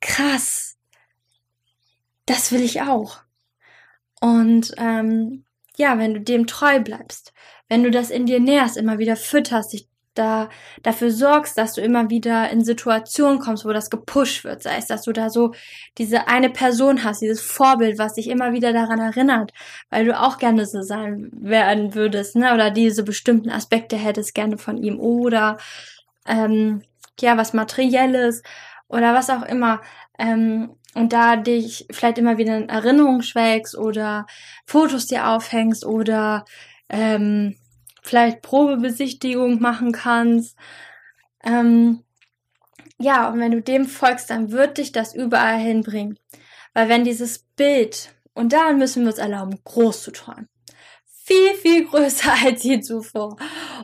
krass, 0.00 0.76
das 2.26 2.50
will 2.50 2.62
ich 2.62 2.82
auch. 2.82 3.20
Und 4.20 4.74
ähm, 4.76 5.44
ja, 5.76 5.98
wenn 5.98 6.14
du 6.14 6.20
dem 6.20 6.46
treu 6.46 6.80
bleibst, 6.80 7.32
wenn 7.68 7.82
du 7.82 7.90
das 7.90 8.10
in 8.10 8.26
dir 8.26 8.40
nährst, 8.40 8.76
immer 8.76 8.98
wieder 8.98 9.16
fütterst, 9.16 9.72
dich 9.72 9.88
da 10.14 10.48
dafür 10.82 11.10
sorgst, 11.10 11.58
dass 11.58 11.74
du 11.74 11.80
immer 11.80 12.08
wieder 12.10 12.48
in 12.50 12.64
Situationen 12.64 13.40
kommst, 13.40 13.64
wo 13.64 13.72
das 13.72 13.90
gepusht 13.90 14.44
wird, 14.44 14.62
sei 14.62 14.76
es, 14.78 14.86
dass 14.86 15.02
du 15.02 15.12
da 15.12 15.28
so 15.28 15.52
diese 15.98 16.28
eine 16.28 16.50
Person 16.50 17.04
hast, 17.04 17.20
dieses 17.20 17.40
Vorbild, 17.40 17.98
was 17.98 18.14
dich 18.14 18.28
immer 18.28 18.52
wieder 18.52 18.72
daran 18.72 19.00
erinnert, 19.00 19.52
weil 19.90 20.04
du 20.04 20.18
auch 20.18 20.38
gerne 20.38 20.66
so 20.66 20.82
sein 20.82 21.30
werden 21.32 21.94
würdest, 21.94 22.36
ne, 22.36 22.54
oder 22.54 22.70
diese 22.70 23.02
bestimmten 23.02 23.50
Aspekte 23.50 23.96
hättest 23.96 24.34
gerne 24.34 24.58
von 24.58 24.76
ihm. 24.76 25.00
Oder 25.00 25.58
ähm, 26.26 26.82
ja, 27.20 27.36
was 27.36 27.52
materielles 27.52 28.42
oder 28.88 29.14
was 29.14 29.30
auch 29.30 29.42
immer. 29.42 29.80
Ähm, 30.18 30.76
und 30.94 31.12
da 31.12 31.36
dich 31.36 31.86
vielleicht 31.90 32.18
immer 32.18 32.38
wieder 32.38 32.56
in 32.56 32.68
Erinnerung 32.68 33.22
schwelgst 33.22 33.76
oder 33.76 34.26
Fotos 34.64 35.06
dir 35.06 35.28
aufhängst 35.28 35.84
oder 35.84 36.44
ähm, 36.88 37.56
vielleicht 38.02 38.42
Probebesichtigung 38.42 39.60
machen 39.60 39.92
kannst. 39.92 40.56
Ähm, 41.42 42.04
ja, 42.98 43.28
und 43.28 43.40
wenn 43.40 43.52
du 43.52 43.60
dem 43.60 43.86
folgst, 43.86 44.30
dann 44.30 44.52
wird 44.52 44.78
dich 44.78 44.92
das 44.92 45.14
überall 45.14 45.58
hinbringen. 45.58 46.18
Weil 46.74 46.88
wenn 46.88 47.04
dieses 47.04 47.40
Bild, 47.56 48.14
und 48.34 48.52
da 48.52 48.72
müssen 48.72 49.02
wir 49.02 49.10
uns 49.10 49.18
erlauben, 49.18 49.60
groß 49.64 50.02
zu 50.02 50.12
träumen, 50.12 50.48
viel, 51.06 51.54
viel 51.54 51.86
größer 51.88 52.32
als 52.44 52.62
je 52.62 52.80
zuvor. 52.80 53.36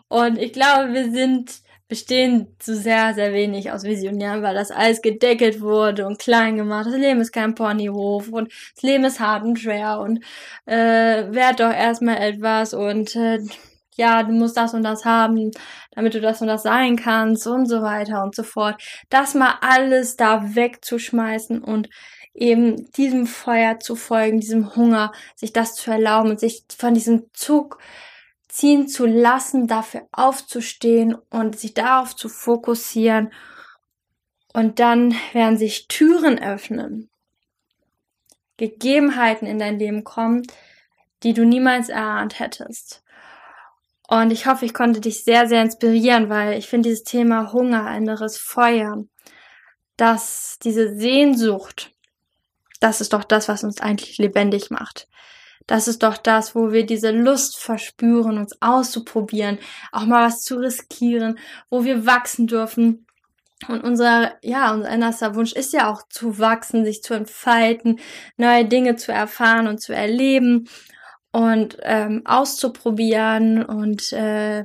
Und 0.09 0.39
ich 0.39 0.53
glaube, 0.53 0.93
wir 0.93 1.11
sind, 1.11 1.63
bestehen 1.91 2.47
zu 2.61 2.77
sehr, 2.77 3.15
sehr 3.15 3.33
wenig 3.35 3.73
aus 3.73 3.83
Visionären, 3.83 4.43
weil 4.45 4.55
das 4.55 4.71
alles 4.71 5.03
gedeckelt 5.03 5.61
wurde 5.61 6.07
und 6.07 6.21
klein 6.21 6.57
gemacht. 6.57 6.87
Das 6.87 6.95
Leben 6.95 7.21
ist 7.21 7.33
kein 7.33 7.57
Ponyhof 7.57 8.29
und 8.29 8.51
das 8.75 8.83
Leben 8.85 9.05
ist 9.05 9.19
hart 9.19 9.43
und 9.43 9.59
schwer 9.59 9.99
und 9.99 10.25
äh, 10.67 10.75
werd 11.33 11.59
doch 11.59 11.73
erstmal 11.73 12.19
etwas 12.19 12.75
und 12.75 13.17
äh, 13.17 13.41
ja, 13.97 14.23
du 14.23 14.33
musst 14.33 14.57
das 14.57 14.73
und 14.73 14.85
das 14.85 15.05
haben, 15.05 15.51
damit 15.91 16.15
du 16.15 16.21
das 16.21 16.41
und 16.41 16.47
das 16.47 16.63
sein 16.63 16.95
kannst 16.95 17.49
und 17.49 17.67
so 17.67 17.83
weiter 17.83 18.23
und 18.23 18.37
so 18.37 18.45
fort. 18.45 18.81
Das 19.11 19.35
mal 19.35 19.57
alles 19.61 20.17
da 20.17 20.55
wegzuschmeißen 20.55 21.63
und 21.63 21.89
eben 22.33 22.91
diesem 22.93 23.27
Feuer 23.27 23.81
zu 23.81 23.97
folgen, 23.97 24.39
diesem 24.39 24.77
Hunger, 24.77 25.11
sich 25.35 25.53
das 25.53 25.75
zu 25.75 25.91
erlauben 25.91 26.31
und 26.31 26.41
sich 26.41 26.63
von 26.79 26.95
diesem 26.95 27.25
Zug 27.33 27.79
ziehen 28.51 28.89
zu 28.89 29.07
lassen, 29.07 29.67
dafür 29.67 30.07
aufzustehen 30.13 31.15
und 31.31 31.59
sich 31.59 31.75
darauf 31.75 32.17
zu 32.17 32.29
fokussieren. 32.29 33.33
Und 34.53 34.81
dann 34.81 35.15
werden 35.33 35.57
sich 35.57 35.87
Türen 35.87 36.43
öffnen, 36.43 37.09
Gegebenheiten 38.57 39.47
in 39.47 39.59
dein 39.59 39.79
Leben 39.79 40.05
kommen, 40.05 40.43
die 41.23 41.33
du 41.33 41.45
niemals 41.45 41.89
erahnt 41.89 42.41
hättest. 42.41 43.05
Und 44.09 44.33
ich 44.33 44.47
hoffe, 44.47 44.65
ich 44.65 44.75
konnte 44.75 45.01
dich 45.01 45.23
sehr, 45.23 45.47
sehr 45.47 45.63
inspirieren, 45.63 46.29
weil 46.29 46.59
ich 46.59 46.67
finde 46.67 46.89
dieses 46.89 47.05
Thema 47.05 47.53
Hunger, 47.53 47.97
inneres 47.97 48.37
Feuer, 48.37 49.05
dass 49.97 50.59
diese 50.65 50.97
Sehnsucht, 50.97 51.95
das 52.81 53.01
ist 53.01 53.13
doch 53.13 53.23
das, 53.23 53.49
was 53.49 53.63
uns 53.63 53.81
eigentlich 53.81 54.19
lebendig 54.19 54.71
macht. 54.71 55.07
Das 55.71 55.87
ist 55.87 56.03
doch 56.03 56.17
das, 56.17 56.57
wo 56.57 56.73
wir 56.73 56.85
diese 56.85 57.13
Lust 57.13 57.57
verspüren, 57.57 58.39
uns 58.39 58.61
auszuprobieren, 58.61 59.61
auch 59.93 60.05
mal 60.05 60.27
was 60.27 60.43
zu 60.43 60.57
riskieren, 60.57 61.39
wo 61.69 61.85
wir 61.85 62.07
wachsen 62.07 62.49
dürfen. 62.49 63.07
Und 63.69 63.85
unser, 63.85 64.33
ja, 64.43 64.75
unser 64.75 64.91
innerster 64.91 65.37
Wunsch 65.37 65.53
ist 65.53 65.73
ja 65.73 65.89
auch 65.89 66.03
zu 66.09 66.41
wachsen, 66.41 66.85
sich 66.85 67.05
zu 67.05 67.15
entfalten, 67.15 68.01
neue 68.37 68.65
Dinge 68.65 68.97
zu 68.97 69.13
erfahren 69.13 69.69
und 69.69 69.81
zu 69.81 69.95
erleben 69.95 70.69
und 71.31 71.77
ähm, 71.83 72.23
auszuprobieren 72.25 73.65
und 73.65 74.13
äh, 74.13 74.65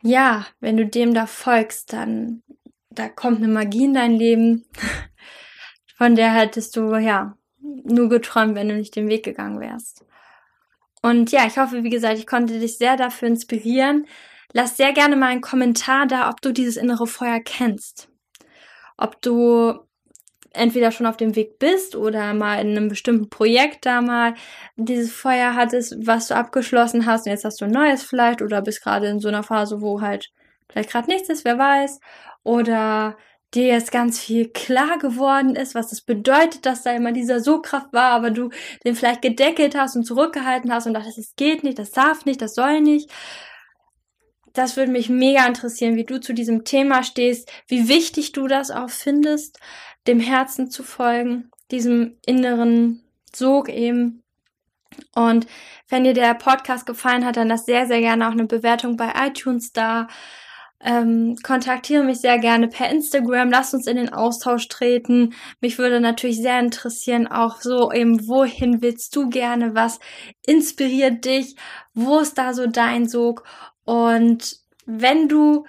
ja, 0.00 0.46
wenn 0.60 0.78
du 0.78 0.86
dem 0.86 1.12
da 1.12 1.26
folgst, 1.26 1.92
dann 1.92 2.42
da 2.88 3.10
kommt 3.10 3.42
eine 3.42 3.48
Magie 3.48 3.84
in 3.84 3.92
dein 3.92 4.12
Leben, 4.12 4.64
von 5.98 6.14
der 6.14 6.32
hättest 6.32 6.76
du 6.76 6.96
ja 6.96 7.36
nur 7.84 8.08
geträumt, 8.08 8.54
wenn 8.54 8.68
du 8.68 8.76
nicht 8.76 8.96
den 8.96 9.08
Weg 9.08 9.24
gegangen 9.24 9.60
wärst. 9.60 10.04
Und 11.02 11.32
ja, 11.32 11.46
ich 11.46 11.58
hoffe, 11.58 11.82
wie 11.82 11.90
gesagt, 11.90 12.18
ich 12.18 12.26
konnte 12.26 12.60
dich 12.60 12.78
sehr 12.78 12.96
dafür 12.96 13.28
inspirieren. 13.28 14.06
Lass 14.52 14.76
sehr 14.76 14.92
gerne 14.92 15.16
mal 15.16 15.28
einen 15.28 15.40
Kommentar 15.40 16.06
da, 16.06 16.28
ob 16.28 16.40
du 16.40 16.52
dieses 16.52 16.76
innere 16.76 17.06
Feuer 17.06 17.40
kennst. 17.40 18.08
Ob 18.96 19.20
du 19.20 19.80
entweder 20.52 20.92
schon 20.92 21.06
auf 21.06 21.16
dem 21.16 21.34
Weg 21.34 21.58
bist 21.58 21.96
oder 21.96 22.34
mal 22.34 22.60
in 22.60 22.76
einem 22.76 22.88
bestimmten 22.88 23.30
Projekt 23.30 23.86
da 23.86 24.02
mal 24.02 24.34
dieses 24.76 25.12
Feuer 25.12 25.54
hattest, 25.54 26.06
was 26.06 26.28
du 26.28 26.36
abgeschlossen 26.36 27.06
hast 27.06 27.26
und 27.26 27.32
jetzt 27.32 27.44
hast 27.44 27.60
du 27.60 27.64
ein 27.64 27.70
neues 27.70 28.02
vielleicht 28.02 28.42
oder 28.42 28.62
bist 28.62 28.82
gerade 28.82 29.08
in 29.08 29.18
so 29.18 29.28
einer 29.28 29.42
Phase, 29.42 29.80
wo 29.80 30.00
halt 30.00 30.30
vielleicht 30.70 30.90
gerade 30.90 31.08
nichts 31.08 31.28
ist, 31.28 31.44
wer 31.44 31.58
weiß. 31.58 32.00
Oder 32.44 33.16
dir 33.54 33.66
jetzt 33.66 33.92
ganz 33.92 34.18
viel 34.18 34.48
klar 34.48 34.98
geworden 34.98 35.54
ist, 35.56 35.74
was 35.74 35.90
das 35.90 36.00
bedeutet, 36.00 36.64
dass 36.64 36.82
da 36.82 36.92
immer 36.92 37.12
dieser 37.12 37.40
So-Kraft 37.40 37.92
war, 37.92 38.10
aber 38.10 38.30
du 38.30 38.50
den 38.84 38.94
vielleicht 38.94 39.22
gedeckelt 39.22 39.74
hast 39.76 39.96
und 39.96 40.04
zurückgehalten 40.04 40.72
hast 40.72 40.86
und 40.86 40.94
dachtest, 40.94 41.18
es 41.18 41.36
geht 41.36 41.62
nicht, 41.62 41.78
das 41.78 41.90
darf 41.90 42.24
nicht, 42.24 42.40
das 42.40 42.54
soll 42.54 42.80
nicht. 42.80 43.10
Das 44.54 44.76
würde 44.76 44.92
mich 44.92 45.08
mega 45.08 45.46
interessieren, 45.46 45.96
wie 45.96 46.04
du 46.04 46.20
zu 46.20 46.34
diesem 46.34 46.64
Thema 46.64 47.02
stehst, 47.02 47.50
wie 47.68 47.88
wichtig 47.88 48.32
du 48.32 48.48
das 48.48 48.70
auch 48.70 48.90
findest, 48.90 49.58
dem 50.06 50.20
Herzen 50.20 50.70
zu 50.70 50.82
folgen, 50.82 51.50
diesem 51.70 52.18
inneren 52.26 53.02
Sog 53.34 53.68
eben. 53.68 54.22
Und 55.14 55.46
wenn 55.88 56.04
dir 56.04 56.14
der 56.14 56.34
Podcast 56.34 56.86
gefallen 56.86 57.24
hat, 57.24 57.36
dann 57.36 57.48
lass 57.48 57.64
sehr, 57.64 57.86
sehr 57.86 58.00
gerne 58.00 58.28
auch 58.28 58.32
eine 58.32 58.46
Bewertung 58.46 58.96
bei 58.96 59.12
iTunes 59.26 59.72
da. 59.72 60.08
Ähm, 60.84 61.36
kontaktiere 61.42 62.02
mich 62.02 62.20
sehr 62.20 62.38
gerne 62.38 62.66
per 62.66 62.90
Instagram, 62.90 63.50
lass 63.50 63.72
uns 63.72 63.86
in 63.86 63.96
den 63.96 64.12
Austausch 64.12 64.66
treten. 64.68 65.34
Mich 65.60 65.78
würde 65.78 66.00
natürlich 66.00 66.38
sehr 66.38 66.58
interessieren, 66.58 67.28
auch 67.28 67.60
so 67.60 67.92
eben, 67.92 68.26
wohin 68.26 68.82
willst 68.82 69.14
du 69.14 69.28
gerne, 69.28 69.74
was 69.74 70.00
inspiriert 70.44 71.24
dich, 71.24 71.54
wo 71.94 72.18
ist 72.18 72.36
da 72.36 72.52
so 72.52 72.66
dein 72.66 73.08
Sog? 73.08 73.44
Und 73.84 74.56
wenn 74.86 75.28
du 75.28 75.66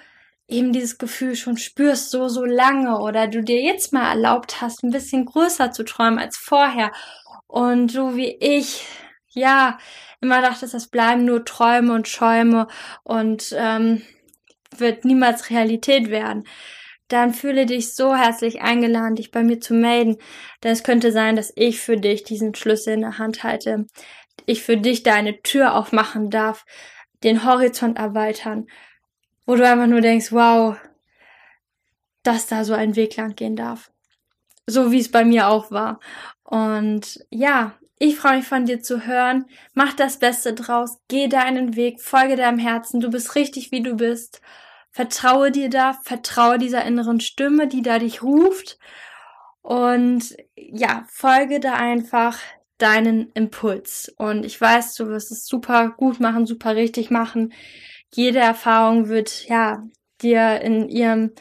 eben 0.47 0.73
dieses 0.73 0.97
Gefühl 0.97 1.35
schon 1.35 1.57
spürst, 1.57 2.11
so, 2.11 2.27
so 2.27 2.43
lange 2.43 2.99
oder 2.99 3.27
du 3.27 3.43
dir 3.43 3.61
jetzt 3.61 3.93
mal 3.93 4.09
erlaubt 4.09 4.61
hast, 4.61 4.83
ein 4.83 4.91
bisschen 4.91 5.25
größer 5.25 5.71
zu 5.71 5.83
träumen 5.83 6.19
als 6.19 6.37
vorher 6.37 6.91
und 7.47 7.95
du 7.95 8.15
wie 8.15 8.35
ich, 8.39 8.85
ja, 9.29 9.77
immer 10.21 10.41
dachtest, 10.41 10.73
das 10.73 10.87
bleiben 10.87 11.25
nur 11.25 11.45
Träume 11.45 11.93
und 11.93 12.07
Schäume 12.07 12.67
und 13.03 13.53
ähm, 13.57 14.01
wird 14.79 15.05
niemals 15.05 15.49
Realität 15.49 16.09
werden, 16.09 16.45
dann 17.07 17.33
fühle 17.33 17.65
dich 17.65 17.93
so 17.93 18.15
herzlich 18.15 18.61
eingeladen, 18.61 19.15
dich 19.15 19.31
bei 19.31 19.43
mir 19.43 19.59
zu 19.59 19.73
melden, 19.73 20.17
denn 20.63 20.71
es 20.71 20.83
könnte 20.83 21.11
sein, 21.11 21.35
dass 21.35 21.53
ich 21.55 21.79
für 21.79 21.97
dich 21.97 22.23
diesen 22.23 22.55
Schlüssel 22.55 22.93
in 22.93 23.01
der 23.01 23.17
Hand 23.17 23.43
halte, 23.43 23.85
ich 24.45 24.63
für 24.63 24.77
dich 24.77 25.03
deine 25.03 25.41
Tür 25.41 25.75
aufmachen 25.75 26.29
darf, 26.29 26.65
den 27.23 27.45
Horizont 27.45 27.97
erweitern 27.97 28.67
wo 29.45 29.55
du 29.55 29.67
einfach 29.67 29.87
nur 29.87 30.01
denkst, 30.01 30.31
wow, 30.31 30.77
dass 32.23 32.47
da 32.47 32.63
so 32.63 32.73
ein 32.73 32.95
Weg 32.95 33.17
lang 33.17 33.35
gehen 33.35 33.55
darf. 33.55 33.91
So 34.65 34.91
wie 34.91 34.99
es 34.99 35.11
bei 35.11 35.25
mir 35.25 35.49
auch 35.49 35.71
war. 35.71 35.99
Und 36.43 37.25
ja, 37.29 37.73
ich 37.99 38.17
freue 38.17 38.37
mich 38.37 38.47
von 38.47 38.65
dir 38.65 38.81
zu 38.81 39.05
hören. 39.05 39.45
Mach 39.73 39.93
das 39.93 40.19
Beste 40.19 40.53
draus. 40.53 40.97
Geh 41.09 41.27
deinen 41.27 41.75
Weg. 41.75 42.01
Folge 42.01 42.37
deinem 42.37 42.59
Herzen. 42.59 43.01
Du 43.01 43.09
bist 43.09 43.35
richtig, 43.35 43.71
wie 43.71 43.81
du 43.81 43.95
bist. 43.95 44.41
Vertraue 44.93 45.51
dir 45.51 45.69
da. 45.69 45.93
Vertraue 46.03 46.57
dieser 46.57 46.85
inneren 46.85 47.19
Stimme, 47.19 47.67
die 47.67 47.81
da 47.81 47.99
dich 47.99 48.23
ruft. 48.23 48.79
Und 49.61 50.35
ja, 50.55 51.03
folge 51.09 51.59
da 51.59 51.73
einfach 51.73 52.39
deinen 52.77 53.31
Impuls. 53.33 54.13
Und 54.17 54.45
ich 54.45 54.59
weiß, 54.59 54.95
du 54.95 55.07
wirst 55.07 55.31
es 55.31 55.45
super 55.45 55.89
gut 55.97 56.21
machen, 56.21 56.45
super 56.45 56.75
richtig 56.77 57.11
machen 57.11 57.53
jede 58.15 58.39
Erfahrung 58.39 59.09
wird, 59.09 59.47
ja, 59.47 59.83
dir 60.21 60.61
in 60.61 60.87
ihrem, 60.89 61.31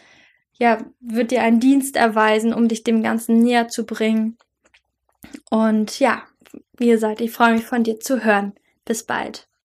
ja, 0.58 0.84
wird 1.00 1.30
dir 1.30 1.42
einen 1.42 1.60
Dienst 1.60 1.96
erweisen, 1.96 2.52
um 2.52 2.68
dich 2.68 2.82
dem 2.82 3.02
Ganzen 3.02 3.40
näher 3.40 3.68
zu 3.68 3.84
bringen. 3.84 4.38
Und 5.50 5.98
ja, 6.00 6.22
wie 6.76 6.88
gesagt, 6.88 7.20
ich 7.20 7.30
freue 7.30 7.54
mich 7.54 7.64
von 7.64 7.84
dir 7.84 8.00
zu 8.00 8.24
hören. 8.24 8.54
Bis 8.84 9.04
bald. 9.04 9.48